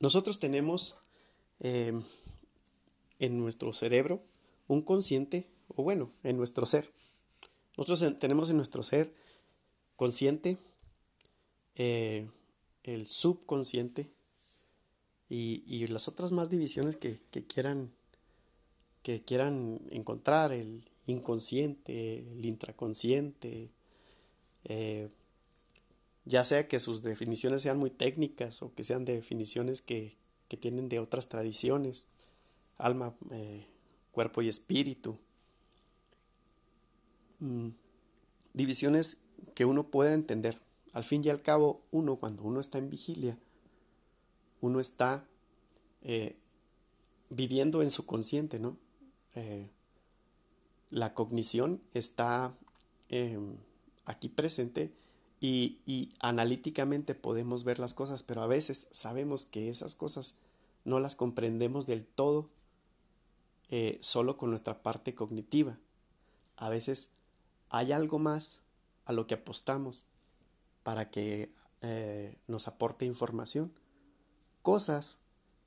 nosotros 0.00 0.38
tenemos 0.38 0.96
eh, 1.60 1.92
en 3.18 3.38
nuestro 3.38 3.72
cerebro 3.72 4.22
un 4.66 4.82
consciente, 4.82 5.48
o 5.68 5.82
bueno, 5.82 6.12
en 6.22 6.36
nuestro 6.36 6.66
ser. 6.66 6.92
Nosotros 7.76 8.18
tenemos 8.18 8.50
en 8.50 8.56
nuestro 8.56 8.82
ser 8.82 9.12
consciente, 9.96 10.58
eh, 11.74 12.28
el 12.82 13.06
subconsciente 13.06 14.10
y, 15.28 15.86
las 15.88 16.08
otras 16.08 16.32
más 16.32 16.50
divisiones 16.50 16.96
que, 16.96 17.20
quieran 17.46 17.92
que 19.02 19.22
quieran 19.22 19.80
encontrar, 19.90 20.52
el 20.52 20.88
inconsciente, 21.06 22.18
el 22.32 22.44
intraconsciente, 22.44 23.70
eh, 24.64 25.08
ya 26.28 26.44
sea 26.44 26.68
que 26.68 26.78
sus 26.78 27.02
definiciones 27.02 27.62
sean 27.62 27.78
muy 27.78 27.88
técnicas 27.88 28.62
o 28.62 28.74
que 28.74 28.84
sean 28.84 29.06
definiciones 29.06 29.80
que, 29.80 30.14
que 30.48 30.58
tienen 30.58 30.90
de 30.90 30.98
otras 30.98 31.30
tradiciones, 31.30 32.04
alma, 32.76 33.16
eh, 33.30 33.66
cuerpo 34.12 34.42
y 34.42 34.48
espíritu. 34.48 35.16
Mm, 37.38 37.68
divisiones 38.52 39.22
que 39.54 39.64
uno 39.64 39.90
pueda 39.90 40.12
entender. 40.12 40.60
Al 40.92 41.02
fin 41.02 41.24
y 41.24 41.30
al 41.30 41.40
cabo, 41.40 41.80
uno 41.92 42.16
cuando 42.16 42.42
uno 42.44 42.60
está 42.60 42.76
en 42.76 42.90
vigilia, 42.90 43.38
uno 44.60 44.80
está 44.80 45.26
eh, 46.02 46.36
viviendo 47.30 47.80
en 47.80 47.88
su 47.88 48.04
consciente, 48.04 48.58
¿no? 48.58 48.76
Eh, 49.34 49.70
la 50.90 51.14
cognición 51.14 51.80
está 51.94 52.54
em, 53.08 53.56
aquí 54.04 54.28
presente 54.28 54.92
y, 55.40 56.14
analíticamente 56.20 57.14
podemos 57.14 57.64
ver 57.64 57.78
las 57.78 57.94
cosas, 57.94 58.22
pero 58.22 58.42
a 58.42 58.46
veces 58.46 58.88
sabemos 58.90 59.46
que 59.46 59.68
esas 59.70 59.94
cosas 59.94 60.34
no 60.84 60.98
las 60.98 61.14
comprendemos 61.14 61.86
del 61.86 62.06
todo 62.06 62.46
eh, 63.70 63.98
solo 64.00 64.36
con 64.36 64.50
nuestra 64.50 64.82
parte 64.82 65.14
cognitiva. 65.14 65.78
A 66.56 66.68
veces 66.68 67.10
hay 67.68 67.92
algo 67.92 68.18
más 68.18 68.62
a 69.04 69.12
lo 69.12 69.26
que 69.26 69.34
apostamos 69.34 70.06
para 70.82 71.10
que 71.10 71.52
eh, 71.82 72.36
nos 72.48 72.66
aporte 72.66 73.04
información. 73.04 73.72
Cosas 74.62 75.18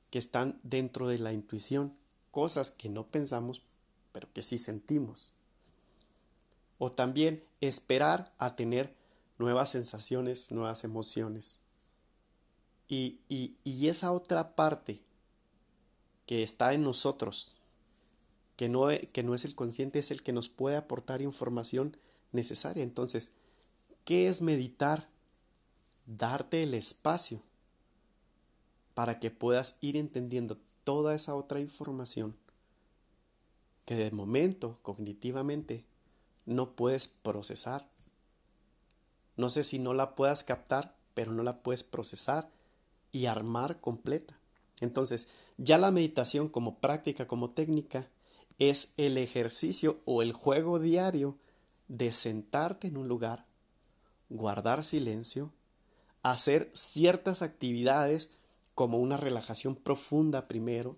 que 0.10 0.20
están 0.20 0.60
dentro 0.64 1.08
de 1.08 1.20
la 1.20 1.32
intuición, 1.32 1.96
cosas 2.32 2.72
que 2.72 2.90
no 2.90 3.08
pensamos, 3.08 3.64
pero 4.12 4.32
que 4.34 4.42
sí 4.42 4.58
sentimos. 4.58 5.34
O 6.78 6.90
también 6.90 7.42
esperar 7.62 8.34
a 8.38 8.56
tener 8.56 9.01
nuevas 9.42 9.72
sensaciones, 9.72 10.52
nuevas 10.52 10.86
emociones. 10.86 11.60
Y, 12.88 13.20
y 13.28 13.88
esa 13.88 14.12
otra 14.12 14.56
parte 14.56 15.02
que 16.26 16.44
está 16.44 16.74
en 16.74 16.84
nosotros, 16.84 17.54
que 18.56 18.70
no, 18.70 18.88
que 19.12 19.24
no 19.24 19.36
es 19.36 19.44
el 19.44 19.56
consciente, 19.56 20.00
es 20.00 20.12
el 20.12 20.22
que 20.22 20.34
nos 20.34 20.48
puede 20.48 20.78
aportar 20.78 21.22
información 21.22 21.98
necesaria. 22.32 22.84
Entonces, 22.84 23.32
¿qué 24.06 24.30
es 24.30 24.42
meditar? 24.42 25.10
Darte 26.06 26.64
el 26.64 26.74
espacio 26.74 27.42
para 28.94 29.20
que 29.20 29.32
puedas 29.32 29.78
ir 29.82 29.98
entendiendo 29.98 30.58
toda 30.84 31.16
esa 31.16 31.36
otra 31.36 31.60
información 31.60 32.36
que 33.86 33.96
de 33.96 34.12
momento 34.12 34.78
cognitivamente 34.84 35.84
no 36.46 36.72
puedes 36.76 37.08
procesar. 37.08 37.91
No 39.38 39.50
sé 39.50 39.64
si 39.64 39.80
no 39.80 39.94
la 39.94 40.16
puedas 40.16 40.44
captar, 40.44 40.96
pero 41.14 41.32
no 41.32 41.44
la 41.44 41.62
puedes 41.62 41.84
procesar 41.84 42.50
y 43.12 43.26
armar 43.26 43.80
completa. 43.80 44.38
Entonces, 44.80 45.30
ya 45.58 45.78
la 45.78 45.92
meditación 45.92 46.50
como 46.50 46.80
práctica, 46.80 47.28
como 47.28 47.50
técnica, 47.50 48.10
es 48.60 48.94
el 48.98 49.18
ejercicio 49.18 50.00
o 50.06 50.22
el 50.22 50.34
juego 50.34 50.80
diario 50.80 51.38
de 51.88 52.12
sentarte 52.12 52.88
en 52.88 52.98
un 52.98 53.08
lugar, 53.08 53.46
guardar 54.30 54.84
silencio, 54.84 55.52
hacer 56.24 56.70
ciertas 56.74 57.42
actividades 57.42 58.32
como 58.76 59.00
una 59.00 59.18
relajación 59.18 59.76
profunda 59.76 60.48
primero, 60.48 60.96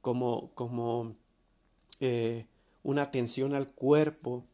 como, 0.00 0.50
como 0.54 1.14
eh, 2.00 2.46
una 2.82 3.02
atención 3.02 3.54
al 3.54 3.72
cuerpo, 3.72 4.44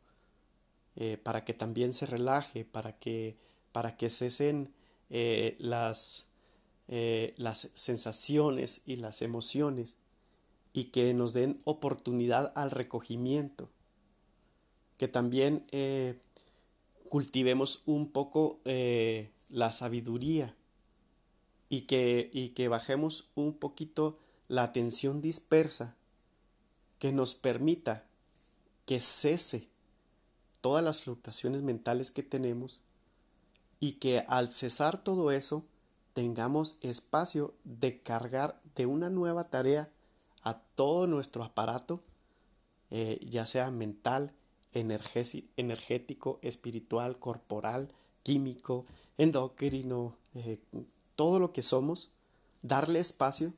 eh, 0.97 1.17
para 1.17 1.45
que 1.45 1.55
también 1.55 1.95
se 1.95 2.07
relaje, 2.07 2.65
para 2.65 2.99
que, 2.99 3.37
para 3.73 3.97
que 3.97 4.11
cesen 4.11 4.75
eh, 5.11 5.57
las, 5.59 6.27
las 7.37 7.71
sensaciones 7.75 8.83
y 8.85 8.97
las 8.97 9.23
emociones 9.23 9.99
y 10.73 10.87
que 10.87 11.13
nos 11.15 11.33
den 11.33 11.59
oportunidad 11.65 12.53
al 12.55 12.71
recogimiento, 12.71 13.71
que 14.99 15.09
también 15.09 15.67
eh, 15.73 16.21
cultivemos 17.09 17.83
un 17.87 18.11
poco 18.11 18.61
eh, 18.65 19.33
la 19.49 19.73
sabiduría 19.73 20.55
y 21.69 21.83
que, 21.83 22.31
y 22.33 22.51
que 22.51 22.69
bajemos 22.69 23.31
un 23.35 23.55
poquito 23.55 24.19
la 24.49 24.63
atención 24.63 25.21
dispersa 25.21 25.97
que 26.99 27.13
nos 27.13 27.35
permita 27.35 28.07
que 28.85 29.01
cese 29.01 29.70
todas 30.61 30.85
las 30.85 31.03
fluctuaciones 31.03 31.63
mentales 31.63 32.11
que 32.11 32.23
tenemos 32.23 32.83
y 33.81 33.93
que 33.93 34.25
al 34.29 34.53
cesar 34.53 35.03
todo 35.03 35.33
eso 35.33 35.65
tengamos 36.13 36.79
espacio 36.83 37.55
de 37.65 38.03
cargar 38.03 38.61
de 38.75 38.87
una 38.87 39.11
nueva 39.11 39.45
tarea 39.45 39.91
a 40.43 40.61
todo 40.75 41.07
nuestro 41.07 41.45
aparato, 41.45 42.03
eh, 42.91 43.19
ya 43.29 43.47
sea 43.47 43.71
mental, 43.71 44.35
energético, 44.73 46.39
espiritual, 46.43 47.19
corporal, 47.19 47.93
químico, 48.23 48.85
endocrino, 49.17 50.17
eh, 50.35 50.61
todo 51.17 51.39
lo 51.39 51.53
que 51.53 51.63
somos, 51.63 52.13
darle 52.63 53.01
espacio 53.01 53.53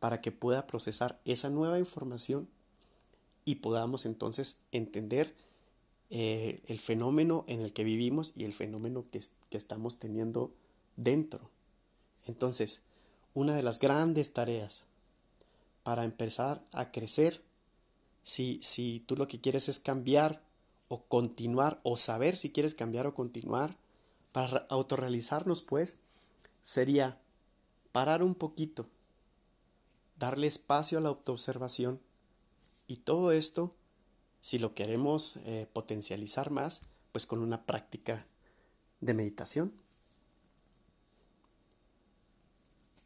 para 0.00 0.20
que 0.20 0.32
pueda 0.32 0.66
procesar 0.66 1.20
esa 1.24 1.50
nueva 1.50 1.78
información 1.78 2.48
y 3.44 3.56
podamos 3.56 4.06
entonces 4.06 4.60
entender 4.72 5.34
eh, 6.12 6.62
el 6.68 6.78
fenómeno 6.78 7.44
en 7.48 7.62
el 7.62 7.72
que 7.72 7.82
vivimos 7.82 8.34
y 8.36 8.44
el 8.44 8.54
fenómeno 8.54 9.06
que, 9.10 9.20
que 9.50 9.56
estamos 9.56 9.98
teniendo 9.98 10.52
dentro. 10.96 11.50
Entonces, 12.26 12.82
una 13.34 13.56
de 13.56 13.62
las 13.62 13.80
grandes 13.80 14.32
tareas 14.32 14.84
para 15.82 16.04
empezar 16.04 16.62
a 16.72 16.90
crecer. 16.90 17.42
Si, 18.22 18.60
si 18.62 19.02
tú 19.06 19.16
lo 19.16 19.26
que 19.26 19.40
quieres 19.40 19.68
es 19.68 19.80
cambiar 19.80 20.42
o 20.88 21.02
continuar 21.02 21.80
o 21.82 21.96
saber 21.96 22.36
si 22.36 22.52
quieres 22.52 22.74
cambiar 22.74 23.06
o 23.06 23.14
continuar, 23.14 23.76
para 24.32 24.66
autorrealizarnos 24.70 25.62
pues, 25.62 25.98
sería 26.62 27.18
parar 27.90 28.22
un 28.22 28.34
poquito, 28.34 28.86
darle 30.18 30.46
espacio 30.46 30.98
a 30.98 31.00
la 31.00 31.08
autoobservación 31.08 32.00
y 32.86 32.96
todo 32.98 33.32
esto, 33.32 33.74
si 34.42 34.58
lo 34.58 34.72
queremos 34.72 35.36
eh, 35.46 35.68
potencializar 35.72 36.50
más, 36.50 36.82
pues 37.12 37.26
con 37.26 37.38
una 37.38 37.64
práctica 37.64 38.26
de 39.00 39.14
meditación. 39.14 39.72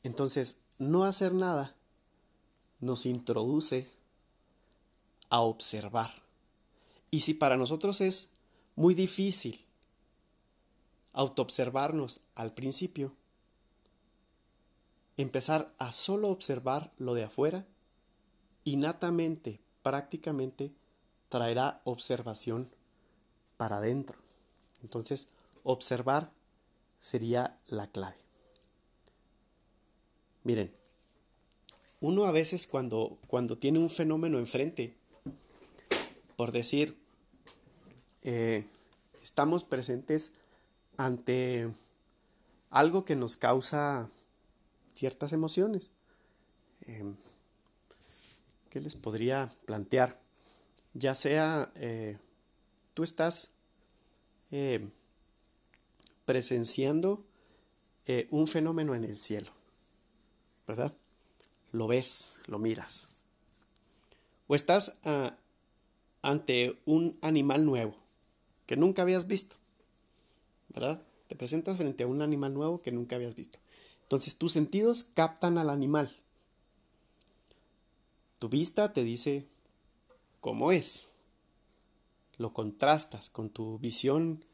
Entonces, 0.03 0.61
no 0.79 1.05
hacer 1.05 1.35
nada 1.35 1.77
nos 2.81 3.05
introduce 3.05 3.91
a 5.29 5.41
observar. 5.41 6.23
Y 7.11 7.21
si 7.21 7.35
para 7.35 7.59
nosotros 7.59 8.01
es 8.01 8.31
muy 8.75 8.95
difícil 8.95 9.63
autoobservarnos 11.13 12.23
al 12.35 12.55
principio, 12.55 13.15
empezar 15.19 15.75
a 15.79 15.93
solo 15.93 16.29
observar 16.29 16.93
lo 16.97 17.13
de 17.13 17.25
afuera, 17.25 17.67
innatamente, 18.65 19.61
prácticamente, 19.83 20.73
traerá 21.29 21.81
observación 21.85 22.71
para 23.57 23.79
adentro. 23.79 24.19
Entonces, 24.83 25.29
observar 25.63 26.31
sería 27.01 27.59
la 27.67 27.87
clave. 27.89 28.17
Miren, 30.45 30.73
uno 32.01 32.25
a 32.25 32.33
veces 32.33 32.67
cuando, 32.67 33.19
cuando 33.27 33.59
tiene 33.59 33.79
un 33.79 33.91
fenómeno 33.91 34.39
enfrente, 34.39 34.95
por 36.37 36.53
decir, 36.53 36.97
eh, 38.23 38.65
estamos 39.23 39.65
presentes 39.65 40.33
ante 40.97 41.69
algo 42.71 43.05
que 43.05 43.17
nos 43.17 43.37
causa 43.37 44.09
ciertas 44.93 45.33
emociones. 45.33 45.91
Em, 46.87 47.17
¿Qué 48.71 48.81
les 48.81 48.95
podría 48.95 49.53
plantear? 49.65 50.26
Ya 50.99 51.15
sea 51.15 51.71
eh, 51.75 52.19
tú 52.95 53.03
estás 53.03 53.51
em, 54.51 54.91
presenciando 56.25 57.23
eh, 58.07 58.27
un 58.31 58.49
fenómeno 58.49 58.95
en 58.95 59.05
el 59.05 59.19
cielo, 59.19 59.51
¿verdad? 60.67 60.97
Lo 61.71 61.87
ves, 61.87 62.39
lo 62.47 62.59
miras. 62.59 63.09
O 64.47 64.55
estás 64.55 64.97
ah, 65.05 65.37
ante 66.23 66.79
un 66.87 67.19
animal 67.21 67.67
nuevo 67.67 67.95
que 68.65 68.77
nunca 68.77 69.03
habías 69.03 69.27
visto, 69.27 69.57
¿verdad? 70.69 71.03
Te 71.29 71.37
presentas 71.37 71.77
frente 71.77 72.05
a 72.05 72.07
un 72.07 72.23
animal 72.23 72.55
nuevo 72.55 72.81
que 72.81 72.91
nunca 72.91 73.17
habías 73.17 73.35
visto. 73.35 73.59
Entonces 74.05 74.39
tus 74.39 74.53
sentidos 74.53 75.05
captan 75.05 75.59
al 75.59 75.69
animal. 75.69 76.17
Tu 78.39 78.49
vista 78.49 78.95
te 78.95 79.05
dice 79.05 79.47
cómo 80.47 80.71
es. 80.71 81.09
Lo 82.39 82.53
contrastas 82.53 83.31
con 83.31 83.51
tu 83.51 83.81
visión 83.81 84.45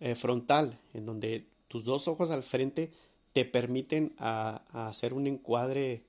eh, 0.00 0.16
frontal, 0.16 0.80
en 0.94 1.06
donde 1.06 1.46
tus 1.68 1.84
dos 1.84 2.08
ojos 2.08 2.32
al 2.32 2.42
frente 2.42 2.90
te 3.34 3.44
permiten 3.44 4.12
hacer 4.18 5.14
un 5.14 5.28
encuadre 5.28 6.02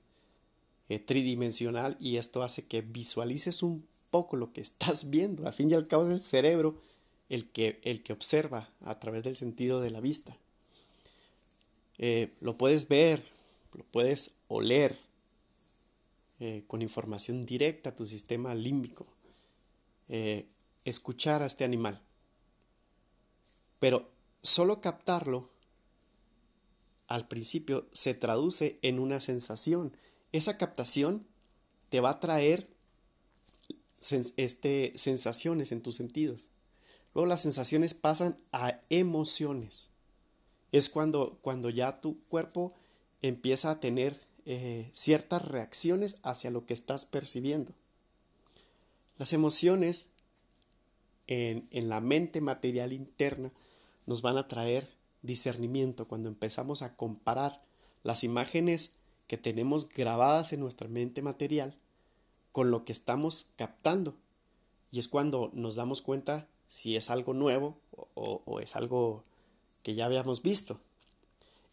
eh, 0.88 0.98
tridimensional 0.98 1.96
y 2.00 2.16
esto 2.16 2.42
hace 2.42 2.66
que 2.66 2.80
visualices 2.80 3.62
un 3.62 3.86
poco 4.10 4.36
lo 4.36 4.52
que 4.52 4.60
estás 4.62 5.10
viendo. 5.10 5.46
Al 5.46 5.52
fin 5.52 5.70
y 5.70 5.74
al 5.74 5.86
cabo 5.86 6.08
es 6.08 6.10
el 6.10 6.22
cerebro 6.22 6.74
el 7.28 7.48
que, 7.52 7.78
el 7.84 8.02
que 8.02 8.12
observa 8.12 8.68
a 8.80 8.98
través 8.98 9.22
del 9.22 9.36
sentido 9.36 9.80
de 9.80 9.90
la 9.90 10.00
vista. 10.00 10.36
Eh, 11.98 12.32
lo 12.40 12.58
puedes 12.58 12.88
ver, 12.88 13.22
lo 13.74 13.84
puedes 13.84 14.34
oler 14.48 14.98
con 16.66 16.80
información 16.80 17.44
directa 17.44 17.90
a 17.90 17.94
tu 17.94 18.06
sistema 18.06 18.54
límbico. 18.54 19.06
Eh, 20.10 20.46
escuchar 20.84 21.42
a 21.42 21.46
este 21.46 21.64
animal. 21.64 22.02
Pero 23.78 24.10
solo 24.42 24.82
captarlo 24.82 25.48
al 27.06 27.26
principio 27.28 27.86
se 27.92 28.12
traduce 28.12 28.78
en 28.82 28.98
una 28.98 29.20
sensación. 29.20 29.96
Esa 30.32 30.58
captación 30.58 31.26
te 31.88 32.00
va 32.00 32.10
a 32.10 32.20
traer 32.20 32.68
este, 34.36 34.92
sensaciones 34.96 35.72
en 35.72 35.82
tus 35.82 35.96
sentidos. 35.96 36.48
Luego 37.14 37.26
las 37.26 37.40
sensaciones 37.40 37.94
pasan 37.94 38.36
a 38.52 38.78
emociones 38.90 39.90
es 40.72 40.88
cuando, 40.88 41.38
cuando 41.42 41.70
ya 41.70 42.00
tu 42.00 42.22
cuerpo 42.26 42.74
empieza 43.22 43.70
a 43.70 43.80
tener 43.80 44.20
eh, 44.46 44.88
ciertas 44.92 45.44
reacciones 45.46 46.18
hacia 46.22 46.50
lo 46.50 46.64
que 46.64 46.74
estás 46.74 47.04
percibiendo. 47.04 47.72
Las 49.20 49.34
emociones 49.34 50.08
en, 51.26 51.68
en 51.72 51.90
la 51.90 52.00
mente 52.00 52.40
material 52.40 52.94
interna 52.94 53.52
nos 54.06 54.22
van 54.22 54.38
a 54.38 54.48
traer 54.48 54.88
discernimiento 55.20 56.08
cuando 56.08 56.30
empezamos 56.30 56.80
a 56.80 56.96
comparar 56.96 57.60
las 58.02 58.24
imágenes 58.24 58.92
que 59.26 59.36
tenemos 59.36 59.90
grabadas 59.90 60.54
en 60.54 60.60
nuestra 60.60 60.88
mente 60.88 61.20
material 61.20 61.76
con 62.50 62.70
lo 62.70 62.86
que 62.86 62.92
estamos 62.92 63.48
captando. 63.56 64.14
Y 64.90 65.00
es 65.00 65.08
cuando 65.08 65.50
nos 65.52 65.74
damos 65.76 66.00
cuenta 66.00 66.48
si 66.66 66.96
es 66.96 67.10
algo 67.10 67.34
nuevo 67.34 67.76
o, 68.14 68.58
es 68.60 68.74
algo 68.74 69.24
que 69.82 69.94
ya 69.94 70.06
habíamos 70.06 70.40
visto. 70.40 70.80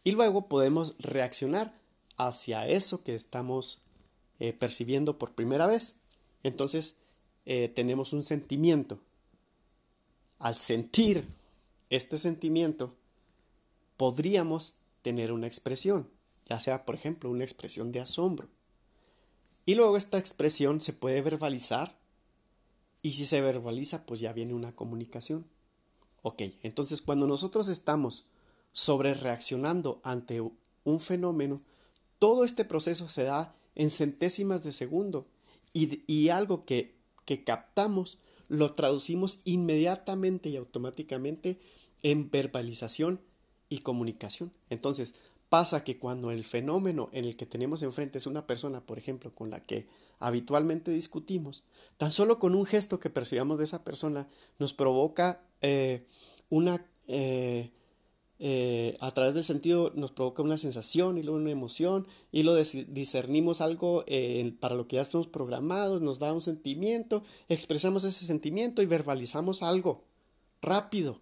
Y 0.04 0.12
luego 0.12 0.50
podemos 0.50 0.96
reaccionar 1.00 1.72
hacia 2.18 2.68
eso 2.68 3.06
que 3.06 3.16
estamos 3.16 3.80
eh, 4.42 4.52
percibiendo 4.52 5.18
por 5.18 5.34
primera 5.34 5.66
vez. 5.66 6.02
Entonces 6.44 6.98
eh, 7.50 7.70
tenemos 7.70 8.12
un 8.12 8.24
sentimiento. 8.24 9.00
Al 10.38 10.58
sentir 10.58 11.24
este 11.90 12.18
sentimiento, 12.18 12.94
podríamos 13.96 14.74
tener 15.02 15.32
una 15.32 15.48
expresión, 15.48 16.10
ya 16.50 16.60
sea, 16.60 16.84
por 16.84 16.96
ejemplo, 16.96 17.32
una 17.32 17.46
expresión 17.46 17.94
de 17.94 18.02
asombro. 18.02 18.50
Y 19.66 19.76
luego 19.76 19.96
esta 19.96 20.18
expresión 20.18 20.82
se 20.82 20.92
puede 20.92 21.22
verbalizar 21.22 21.98
y 23.02 23.14
si 23.14 23.26
se 23.26 23.40
verbaliza, 23.40 24.06
pues 24.06 24.20
ya 24.20 24.34
viene 24.34 24.54
una 24.54 24.76
comunicación. 24.76 25.46
Ok, 26.24 26.42
entonces 26.64 27.02
cuando 27.02 27.28
nosotros 27.28 27.70
estamos 27.70 28.26
sobre 28.74 29.14
reaccionando 29.14 30.02
ante 30.04 30.42
un 30.42 31.00
fenómeno, 31.00 31.62
todo 32.20 32.44
este 32.44 32.66
proceso 32.66 33.08
se 33.08 33.24
da 33.24 33.56
en 33.76 33.90
centésimas 33.90 34.66
de 34.66 34.74
segundo 34.74 35.26
y, 35.74 36.30
algo 36.30 36.66
que, 36.66 36.97
que 37.28 37.44
captamos 37.44 38.18
lo 38.48 38.74
traducimos 38.74 39.42
inmediatamente 39.44 40.50
y 40.50 40.56
automáticamente 40.56 41.60
en 42.02 42.32
verbalización 42.32 43.20
y 43.68 43.80
comunicación. 43.80 44.54
Entonces, 44.70 45.16
pasa 45.50 45.84
que 45.84 46.00
cuando 46.00 46.32
el 46.32 46.46
fenómeno 46.46 47.10
en 47.12 47.26
el 47.26 47.36
que 47.36 47.46
tenemos 47.46 47.84
enfrente 47.84 48.18
es 48.18 48.28
una 48.28 48.48
persona, 48.48 48.86
por 48.86 48.98
ejemplo, 48.98 49.36
con 49.36 49.50
la 49.50 49.60
que 49.60 49.86
habitualmente 50.20 50.90
discutimos, 50.92 51.66
tan 51.98 52.12
solo 52.12 52.40
con 52.40 52.56
un 52.56 52.66
gesto 52.66 53.02
que 53.02 53.10
percibamos 53.10 53.58
de 53.58 53.66
esa 53.66 53.84
persona 53.84 54.28
nos 54.58 54.74
provoca 54.74 55.42
eh, 55.62 56.08
una... 56.50 56.84
Eh, 57.08 57.72
eh, 58.40 58.96
a 59.00 59.12
través 59.12 59.34
del 59.34 59.44
sentido 59.44 59.92
nos 59.96 60.12
provoca 60.12 60.44
una 60.44 60.58
sensación 60.58 61.18
y 61.18 61.24
luego 61.24 61.40
una 61.40 61.52
emoción 61.52 62.08
y 62.32 62.44
lo 62.44 62.56
discernimos 62.56 63.62
algo 63.62 64.06
para 64.60 64.76
lo 64.76 64.88
que 64.88 64.98
ya 64.98 65.02
estamos 65.02 65.28
programados, 65.28 66.02
nos 66.02 66.20
da 66.20 66.34
un 66.34 66.42
sentimiento, 66.42 67.24
expresamos 67.50 68.04
ese 68.04 68.26
sentimiento 68.26 68.82
y 68.82 68.86
verbalizamos 68.86 69.64
algo 69.64 70.04
rápido. 70.62 71.22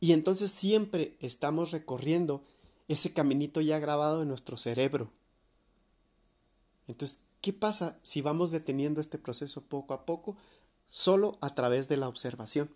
Y 0.00 0.12
entonces 0.12 0.50
siempre 0.50 1.16
estamos 1.20 1.70
recorriendo 1.70 2.42
ese 2.88 3.12
caminito 3.12 3.60
ya 3.60 3.78
grabado 3.78 4.22
en 4.22 4.28
nuestro 4.28 4.58
cerebro. 4.58 5.10
Entonces, 6.86 7.20
¿Qué 7.44 7.52
pasa 7.52 7.98
si 8.02 8.22
vamos 8.22 8.52
deteniendo 8.52 9.02
este 9.02 9.18
proceso 9.18 9.60
poco 9.60 9.92
a 9.92 10.06
poco 10.06 10.34
solo 10.88 11.36
a 11.42 11.54
través 11.54 11.90
de 11.90 11.98
la 11.98 12.08
observación? 12.08 12.70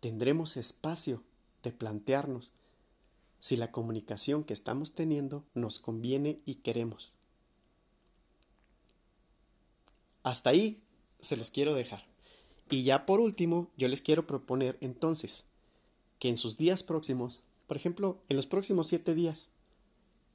Tendremos 0.00 0.58
espacio 0.58 1.22
de 1.62 1.72
plantearnos 1.72 2.52
si 3.38 3.56
la 3.56 3.72
comunicación 3.72 4.44
que 4.44 4.52
estamos 4.52 4.92
teniendo 4.92 5.44
nos 5.54 5.80
conviene 5.80 6.36
y 6.44 6.56
queremos. 6.56 7.16
Hasta 10.22 10.50
ahí 10.50 10.82
se 11.20 11.36
los 11.36 11.50
quiero 11.50 11.74
dejar. 11.74 12.04
Y 12.68 12.84
ya 12.84 13.06
por 13.06 13.20
último, 13.20 13.70
yo 13.76 13.88
les 13.88 14.02
quiero 14.02 14.26
proponer 14.26 14.78
entonces 14.80 15.44
que 16.18 16.28
en 16.28 16.36
sus 16.36 16.56
días 16.56 16.82
próximos, 16.82 17.40
por 17.66 17.76
ejemplo, 17.76 18.22
en 18.28 18.36
los 18.36 18.46
próximos 18.46 18.86
siete 18.86 19.14
días, 19.14 19.48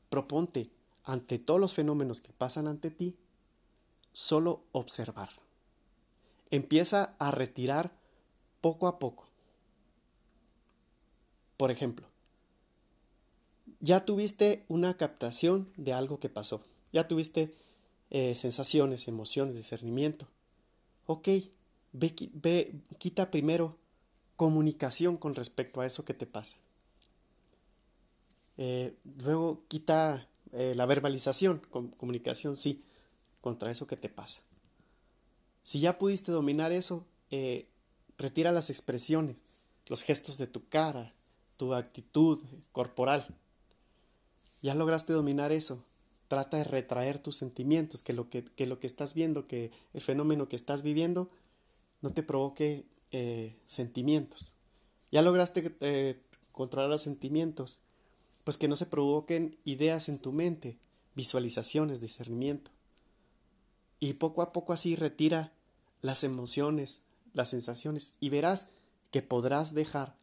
proponte 0.09 0.69
ante 1.03 1.37
todos 1.37 1.61
los 1.61 1.73
fenómenos 1.73 2.19
que 2.19 2.33
pasan 2.33 2.67
ante 2.67 2.89
ti, 2.89 3.15
solo 4.11 4.63
observar. 4.71 5.29
Empieza 6.49 7.15
a 7.19 7.31
retirar 7.31 7.95
poco 8.61 8.87
a 8.87 8.97
poco. 8.97 9.27
Por 11.57 11.71
ejemplo, 11.71 12.07
ya 13.79 14.05
tuviste 14.05 14.65
una 14.67 14.97
captación 14.97 15.71
de 15.77 15.93
algo 15.93 16.19
que 16.19 16.29
pasó, 16.29 16.61
ya 16.91 17.07
tuviste 17.07 17.53
eh, 18.09 18.35
sensaciones, 18.35 19.07
emociones, 19.07 19.55
discernimiento. 19.55 20.27
Ok, 21.05 21.29
ve, 21.93 22.73
quita 22.97 23.31
primero 23.31 23.77
comunicación 24.35 25.17
con 25.17 25.35
respecto 25.35 25.81
a 25.81 25.85
eso 25.85 26.05
que 26.05 26.13
te 26.13 26.25
pasa. 26.25 26.57
Eh, 28.57 28.95
luego 29.17 29.63
quita 29.67 30.27
eh, 30.51 30.73
la 30.75 30.85
verbalización, 30.85 31.61
comunicación 31.97 32.55
sí, 32.55 32.81
contra 33.41 33.71
eso 33.71 33.87
que 33.87 33.97
te 33.97 34.09
pasa. 34.09 34.41
Si 35.61 35.79
ya 35.79 35.97
pudiste 35.97 36.31
dominar 36.31 36.71
eso, 36.71 37.05
retira 38.17 38.51
las 38.51 38.69
expresiones, 38.69 39.37
los 39.87 40.03
gestos 40.03 40.37
de 40.37 40.47
tu 40.47 40.67
cara, 40.69 41.13
tu 41.57 41.73
actitud 41.73 42.43
corporal. 42.71 43.25
Ya 44.61 44.75
lograste 44.75 45.13
dominar 45.13 45.51
eso. 45.51 45.83
Trata 46.27 46.57
de 46.57 46.63
retraer 46.63 47.19
tus 47.19 47.37
sentimientos, 47.37 48.01
que 48.01 48.13
lo 48.13 48.29
que, 48.29 48.45
lo 48.65 48.79
que 48.79 48.87
estás 48.87 49.13
viendo, 49.13 49.47
que 49.47 49.71
el 49.93 50.01
fenómeno 50.01 50.49
que 50.49 50.55
estás 50.55 50.81
viviendo, 50.81 51.29
no 52.01 52.11
te 52.11 52.23
provoque 52.23 52.85
eh, 53.11 53.55
sentimientos. 53.65 54.53
Ya 55.11 55.21
lograste 55.21 55.75
eh, 55.81 56.19
controlar 56.51 56.89
los 56.89 57.01
sentimientos, 57.01 57.79
pues 58.43 58.57
que 58.57 58.67
no 58.67 58.75
se 58.75 58.85
provoquen 58.85 59.57
ideas 59.65 60.09
en 60.09 60.19
tu 60.19 60.31
mente, 60.31 60.79
visualizaciones, 61.15 62.01
discernimiento. 62.01 62.71
Y 63.99 64.13
poco 64.13 64.41
a 64.41 64.51
poco 64.51 64.73
así 64.73 64.95
retira 64.95 65.53
las 66.01 66.23
emociones, 66.23 67.01
las 67.33 67.49
sensaciones 67.49 68.15
y 68.19 68.29
verás 68.29 68.69
que 69.11 69.21
podrás 69.21 69.73
dejar, 69.73 70.17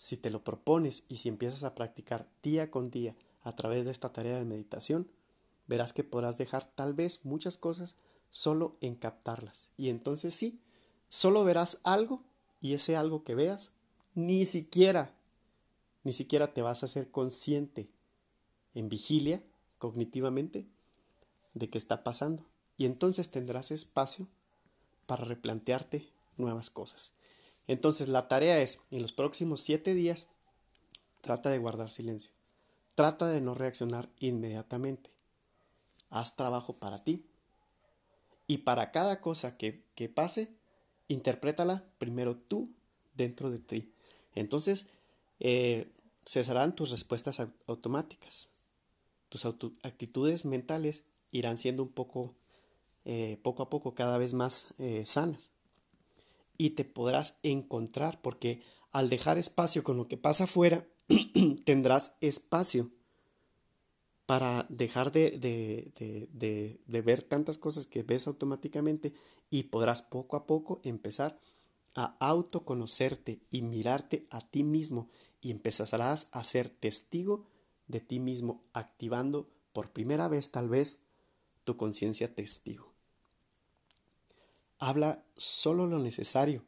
si 0.00 0.16
te 0.16 0.30
lo 0.30 0.42
propones 0.42 1.04
y 1.10 1.16
si 1.16 1.28
empiezas 1.28 1.62
a 1.62 1.74
practicar 1.74 2.26
día 2.42 2.70
con 2.70 2.90
día 2.90 3.14
a 3.42 3.52
través 3.52 3.84
de 3.84 3.90
esta 3.90 4.10
tarea 4.10 4.38
de 4.38 4.46
meditación, 4.46 5.10
verás 5.66 5.92
que 5.92 6.04
podrás 6.04 6.38
dejar 6.38 6.64
tal 6.74 6.94
vez 6.94 7.20
muchas 7.22 7.58
cosas 7.58 7.96
solo 8.30 8.78
en 8.80 8.94
captarlas. 8.94 9.68
Y 9.76 9.90
entonces 9.90 10.32
sí, 10.32 10.58
solo 11.10 11.44
verás 11.44 11.82
algo 11.84 12.24
y 12.62 12.72
ese 12.72 12.96
algo 12.96 13.24
que 13.24 13.34
veas 13.34 13.74
ni 14.14 14.46
siquiera, 14.46 15.14
ni 16.02 16.14
siquiera 16.14 16.54
te 16.54 16.62
vas 16.62 16.82
a 16.82 16.88
ser 16.88 17.10
consciente 17.10 17.90
en 18.72 18.88
vigilia 18.88 19.44
cognitivamente 19.76 20.66
de 21.52 21.68
qué 21.68 21.76
está 21.76 22.04
pasando. 22.04 22.46
Y 22.78 22.86
entonces 22.86 23.30
tendrás 23.30 23.70
espacio 23.70 24.28
para 25.04 25.26
replantearte 25.26 26.08
nuevas 26.38 26.70
cosas. 26.70 27.12
Entonces 27.70 28.08
la 28.08 28.26
tarea 28.26 28.60
es, 28.60 28.80
en 28.90 29.00
los 29.00 29.12
próximos 29.12 29.60
siete 29.60 29.94
días, 29.94 30.26
trata 31.20 31.50
de 31.50 31.58
guardar 31.58 31.92
silencio. 31.92 32.32
Trata 32.96 33.28
de 33.28 33.40
no 33.40 33.54
reaccionar 33.54 34.10
inmediatamente. 34.18 35.08
Haz 36.08 36.34
trabajo 36.34 36.72
para 36.72 37.04
ti. 37.04 37.24
Y 38.48 38.58
para 38.58 38.90
cada 38.90 39.20
cosa 39.20 39.56
que, 39.56 39.84
que 39.94 40.08
pase, 40.08 40.52
interprétala 41.06 41.84
primero 41.98 42.36
tú 42.36 42.74
dentro 43.14 43.50
de 43.50 43.60
ti. 43.60 43.94
Entonces, 44.34 44.88
eh, 45.38 45.92
cesarán 46.26 46.74
tus 46.74 46.90
respuestas 46.90 47.40
automáticas. 47.68 48.48
Tus 49.28 49.44
actitudes 49.84 50.44
mentales 50.44 51.04
irán 51.30 51.56
siendo 51.56 51.84
un 51.84 51.90
poco 51.90 52.34
eh, 53.04 53.38
poco 53.44 53.62
a 53.62 53.70
poco 53.70 53.94
cada 53.94 54.18
vez 54.18 54.34
más 54.34 54.74
eh, 54.78 55.04
sanas. 55.06 55.52
Y 56.60 56.70
te 56.70 56.84
podrás 56.84 57.38
encontrar 57.42 58.20
porque 58.20 58.60
al 58.92 59.08
dejar 59.08 59.38
espacio 59.38 59.82
con 59.82 59.96
lo 59.96 60.08
que 60.08 60.18
pasa 60.18 60.44
afuera, 60.44 60.86
tendrás 61.64 62.18
espacio 62.20 62.90
para 64.26 64.66
dejar 64.68 65.10
de, 65.10 65.38
de, 65.38 66.78
de, 66.86 67.00
ver 67.00 67.22
tantas 67.22 67.56
cosas 67.56 67.86
que 67.86 68.02
ves 68.02 68.26
automáticamente 68.26 69.14
y 69.48 69.62
podrás 69.62 70.02
poco 70.02 70.36
a 70.36 70.46
poco 70.46 70.82
empezar 70.84 71.40
a 71.94 72.18
autoconocerte 72.20 73.40
y 73.50 73.62
mirarte 73.62 74.26
a 74.28 74.42
ti 74.42 74.62
mismo 74.62 75.08
y 75.40 75.52
empezarás 75.52 76.28
a 76.32 76.44
ser 76.44 76.68
testigo 76.68 77.46
de 77.86 78.00
ti 78.00 78.20
mismo, 78.20 78.62
activando 78.74 79.48
por 79.72 79.92
primera 79.94 80.28
vez 80.28 80.50
tal 80.50 80.68
vez 80.68 81.04
tu 81.64 81.78
conciencia 81.78 82.34
testigo. 82.34 82.89
Habla 84.82 85.22
solo 85.36 85.86
lo 85.86 85.98
necesario 85.98 86.64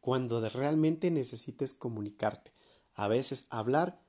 cuando 0.00 0.46
realmente 0.48 1.12
necesites 1.12 1.74
comunicarte. 1.74 2.52
A 2.96 3.06
veces 3.06 3.46
hablar 3.50 4.02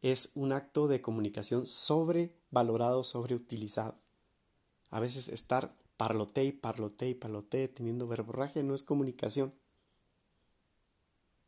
es 0.00 0.30
un 0.36 0.52
acto 0.52 0.86
de 0.86 1.00
comunicación 1.00 1.66
sobrevalorado, 1.66 3.02
sobreutilizado. 3.02 3.96
A 4.90 5.00
veces 5.00 5.28
estar 5.28 5.76
parlote 5.96 6.44
y 6.44 6.52
parlote 6.52 7.08
y 7.08 7.14
parlote 7.14 7.66
teniendo 7.66 8.06
verborraje 8.06 8.62
no 8.62 8.74
es 8.74 8.84
comunicación. 8.84 9.52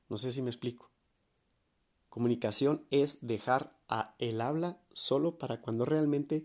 No 0.08 0.18
sé 0.18 0.32
si 0.32 0.42
me 0.42 0.50
explico. 0.50 0.90
Comunicación 2.08 2.84
es 2.90 3.24
dejar 3.24 3.78
a 3.88 4.16
el 4.18 4.40
habla 4.40 4.82
solo 4.94 5.38
para 5.38 5.62
cuando 5.62 5.84
realmente 5.84 6.44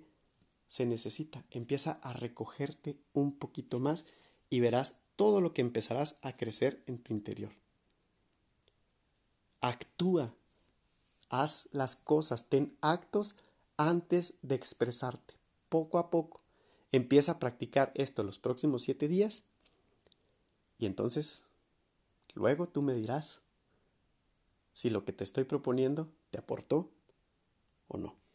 se 0.67 0.85
necesita. 0.85 1.43
Empieza 1.49 1.93
a 2.03 2.13
recogerte 2.13 3.01
un 3.13 3.35
poquito 3.35 3.79
más 3.79 4.05
y 4.49 4.59
verás 4.59 4.99
todo 5.17 5.41
lo 5.41 5.53
que 5.53 5.61
empezarás 5.61 6.19
a 6.21 6.31
crecer 6.31 6.81
en 6.85 6.99
tu 6.99 7.11
interior. 7.11 7.51
Actúa, 9.59 10.33
haz 11.29 11.67
las 11.73 11.97
cosas, 11.97 12.47
ten 12.47 12.77
actos 12.79 13.35
antes 13.75 14.35
de 14.43 14.55
expresarte, 14.55 15.33
poco 15.67 15.97
a 15.97 16.09
poco. 16.09 16.41
Empieza 16.91 17.33
a 17.33 17.39
practicar 17.39 17.91
esto 17.95 18.23
los 18.23 18.39
próximos 18.39 18.83
siete 18.83 19.09
días 19.09 19.43
y 20.77 20.85
entonces 20.85 21.43
luego 22.35 22.69
tú 22.69 22.81
me 22.81 22.93
dirás 22.93 23.41
si 24.71 24.89
lo 24.89 25.03
que 25.03 25.11
te 25.11 25.23
estoy 25.23 25.43
proponiendo 25.43 26.13
te 26.29 26.37
aportó 26.37 26.91
o 27.87 27.97
no. 27.97 28.26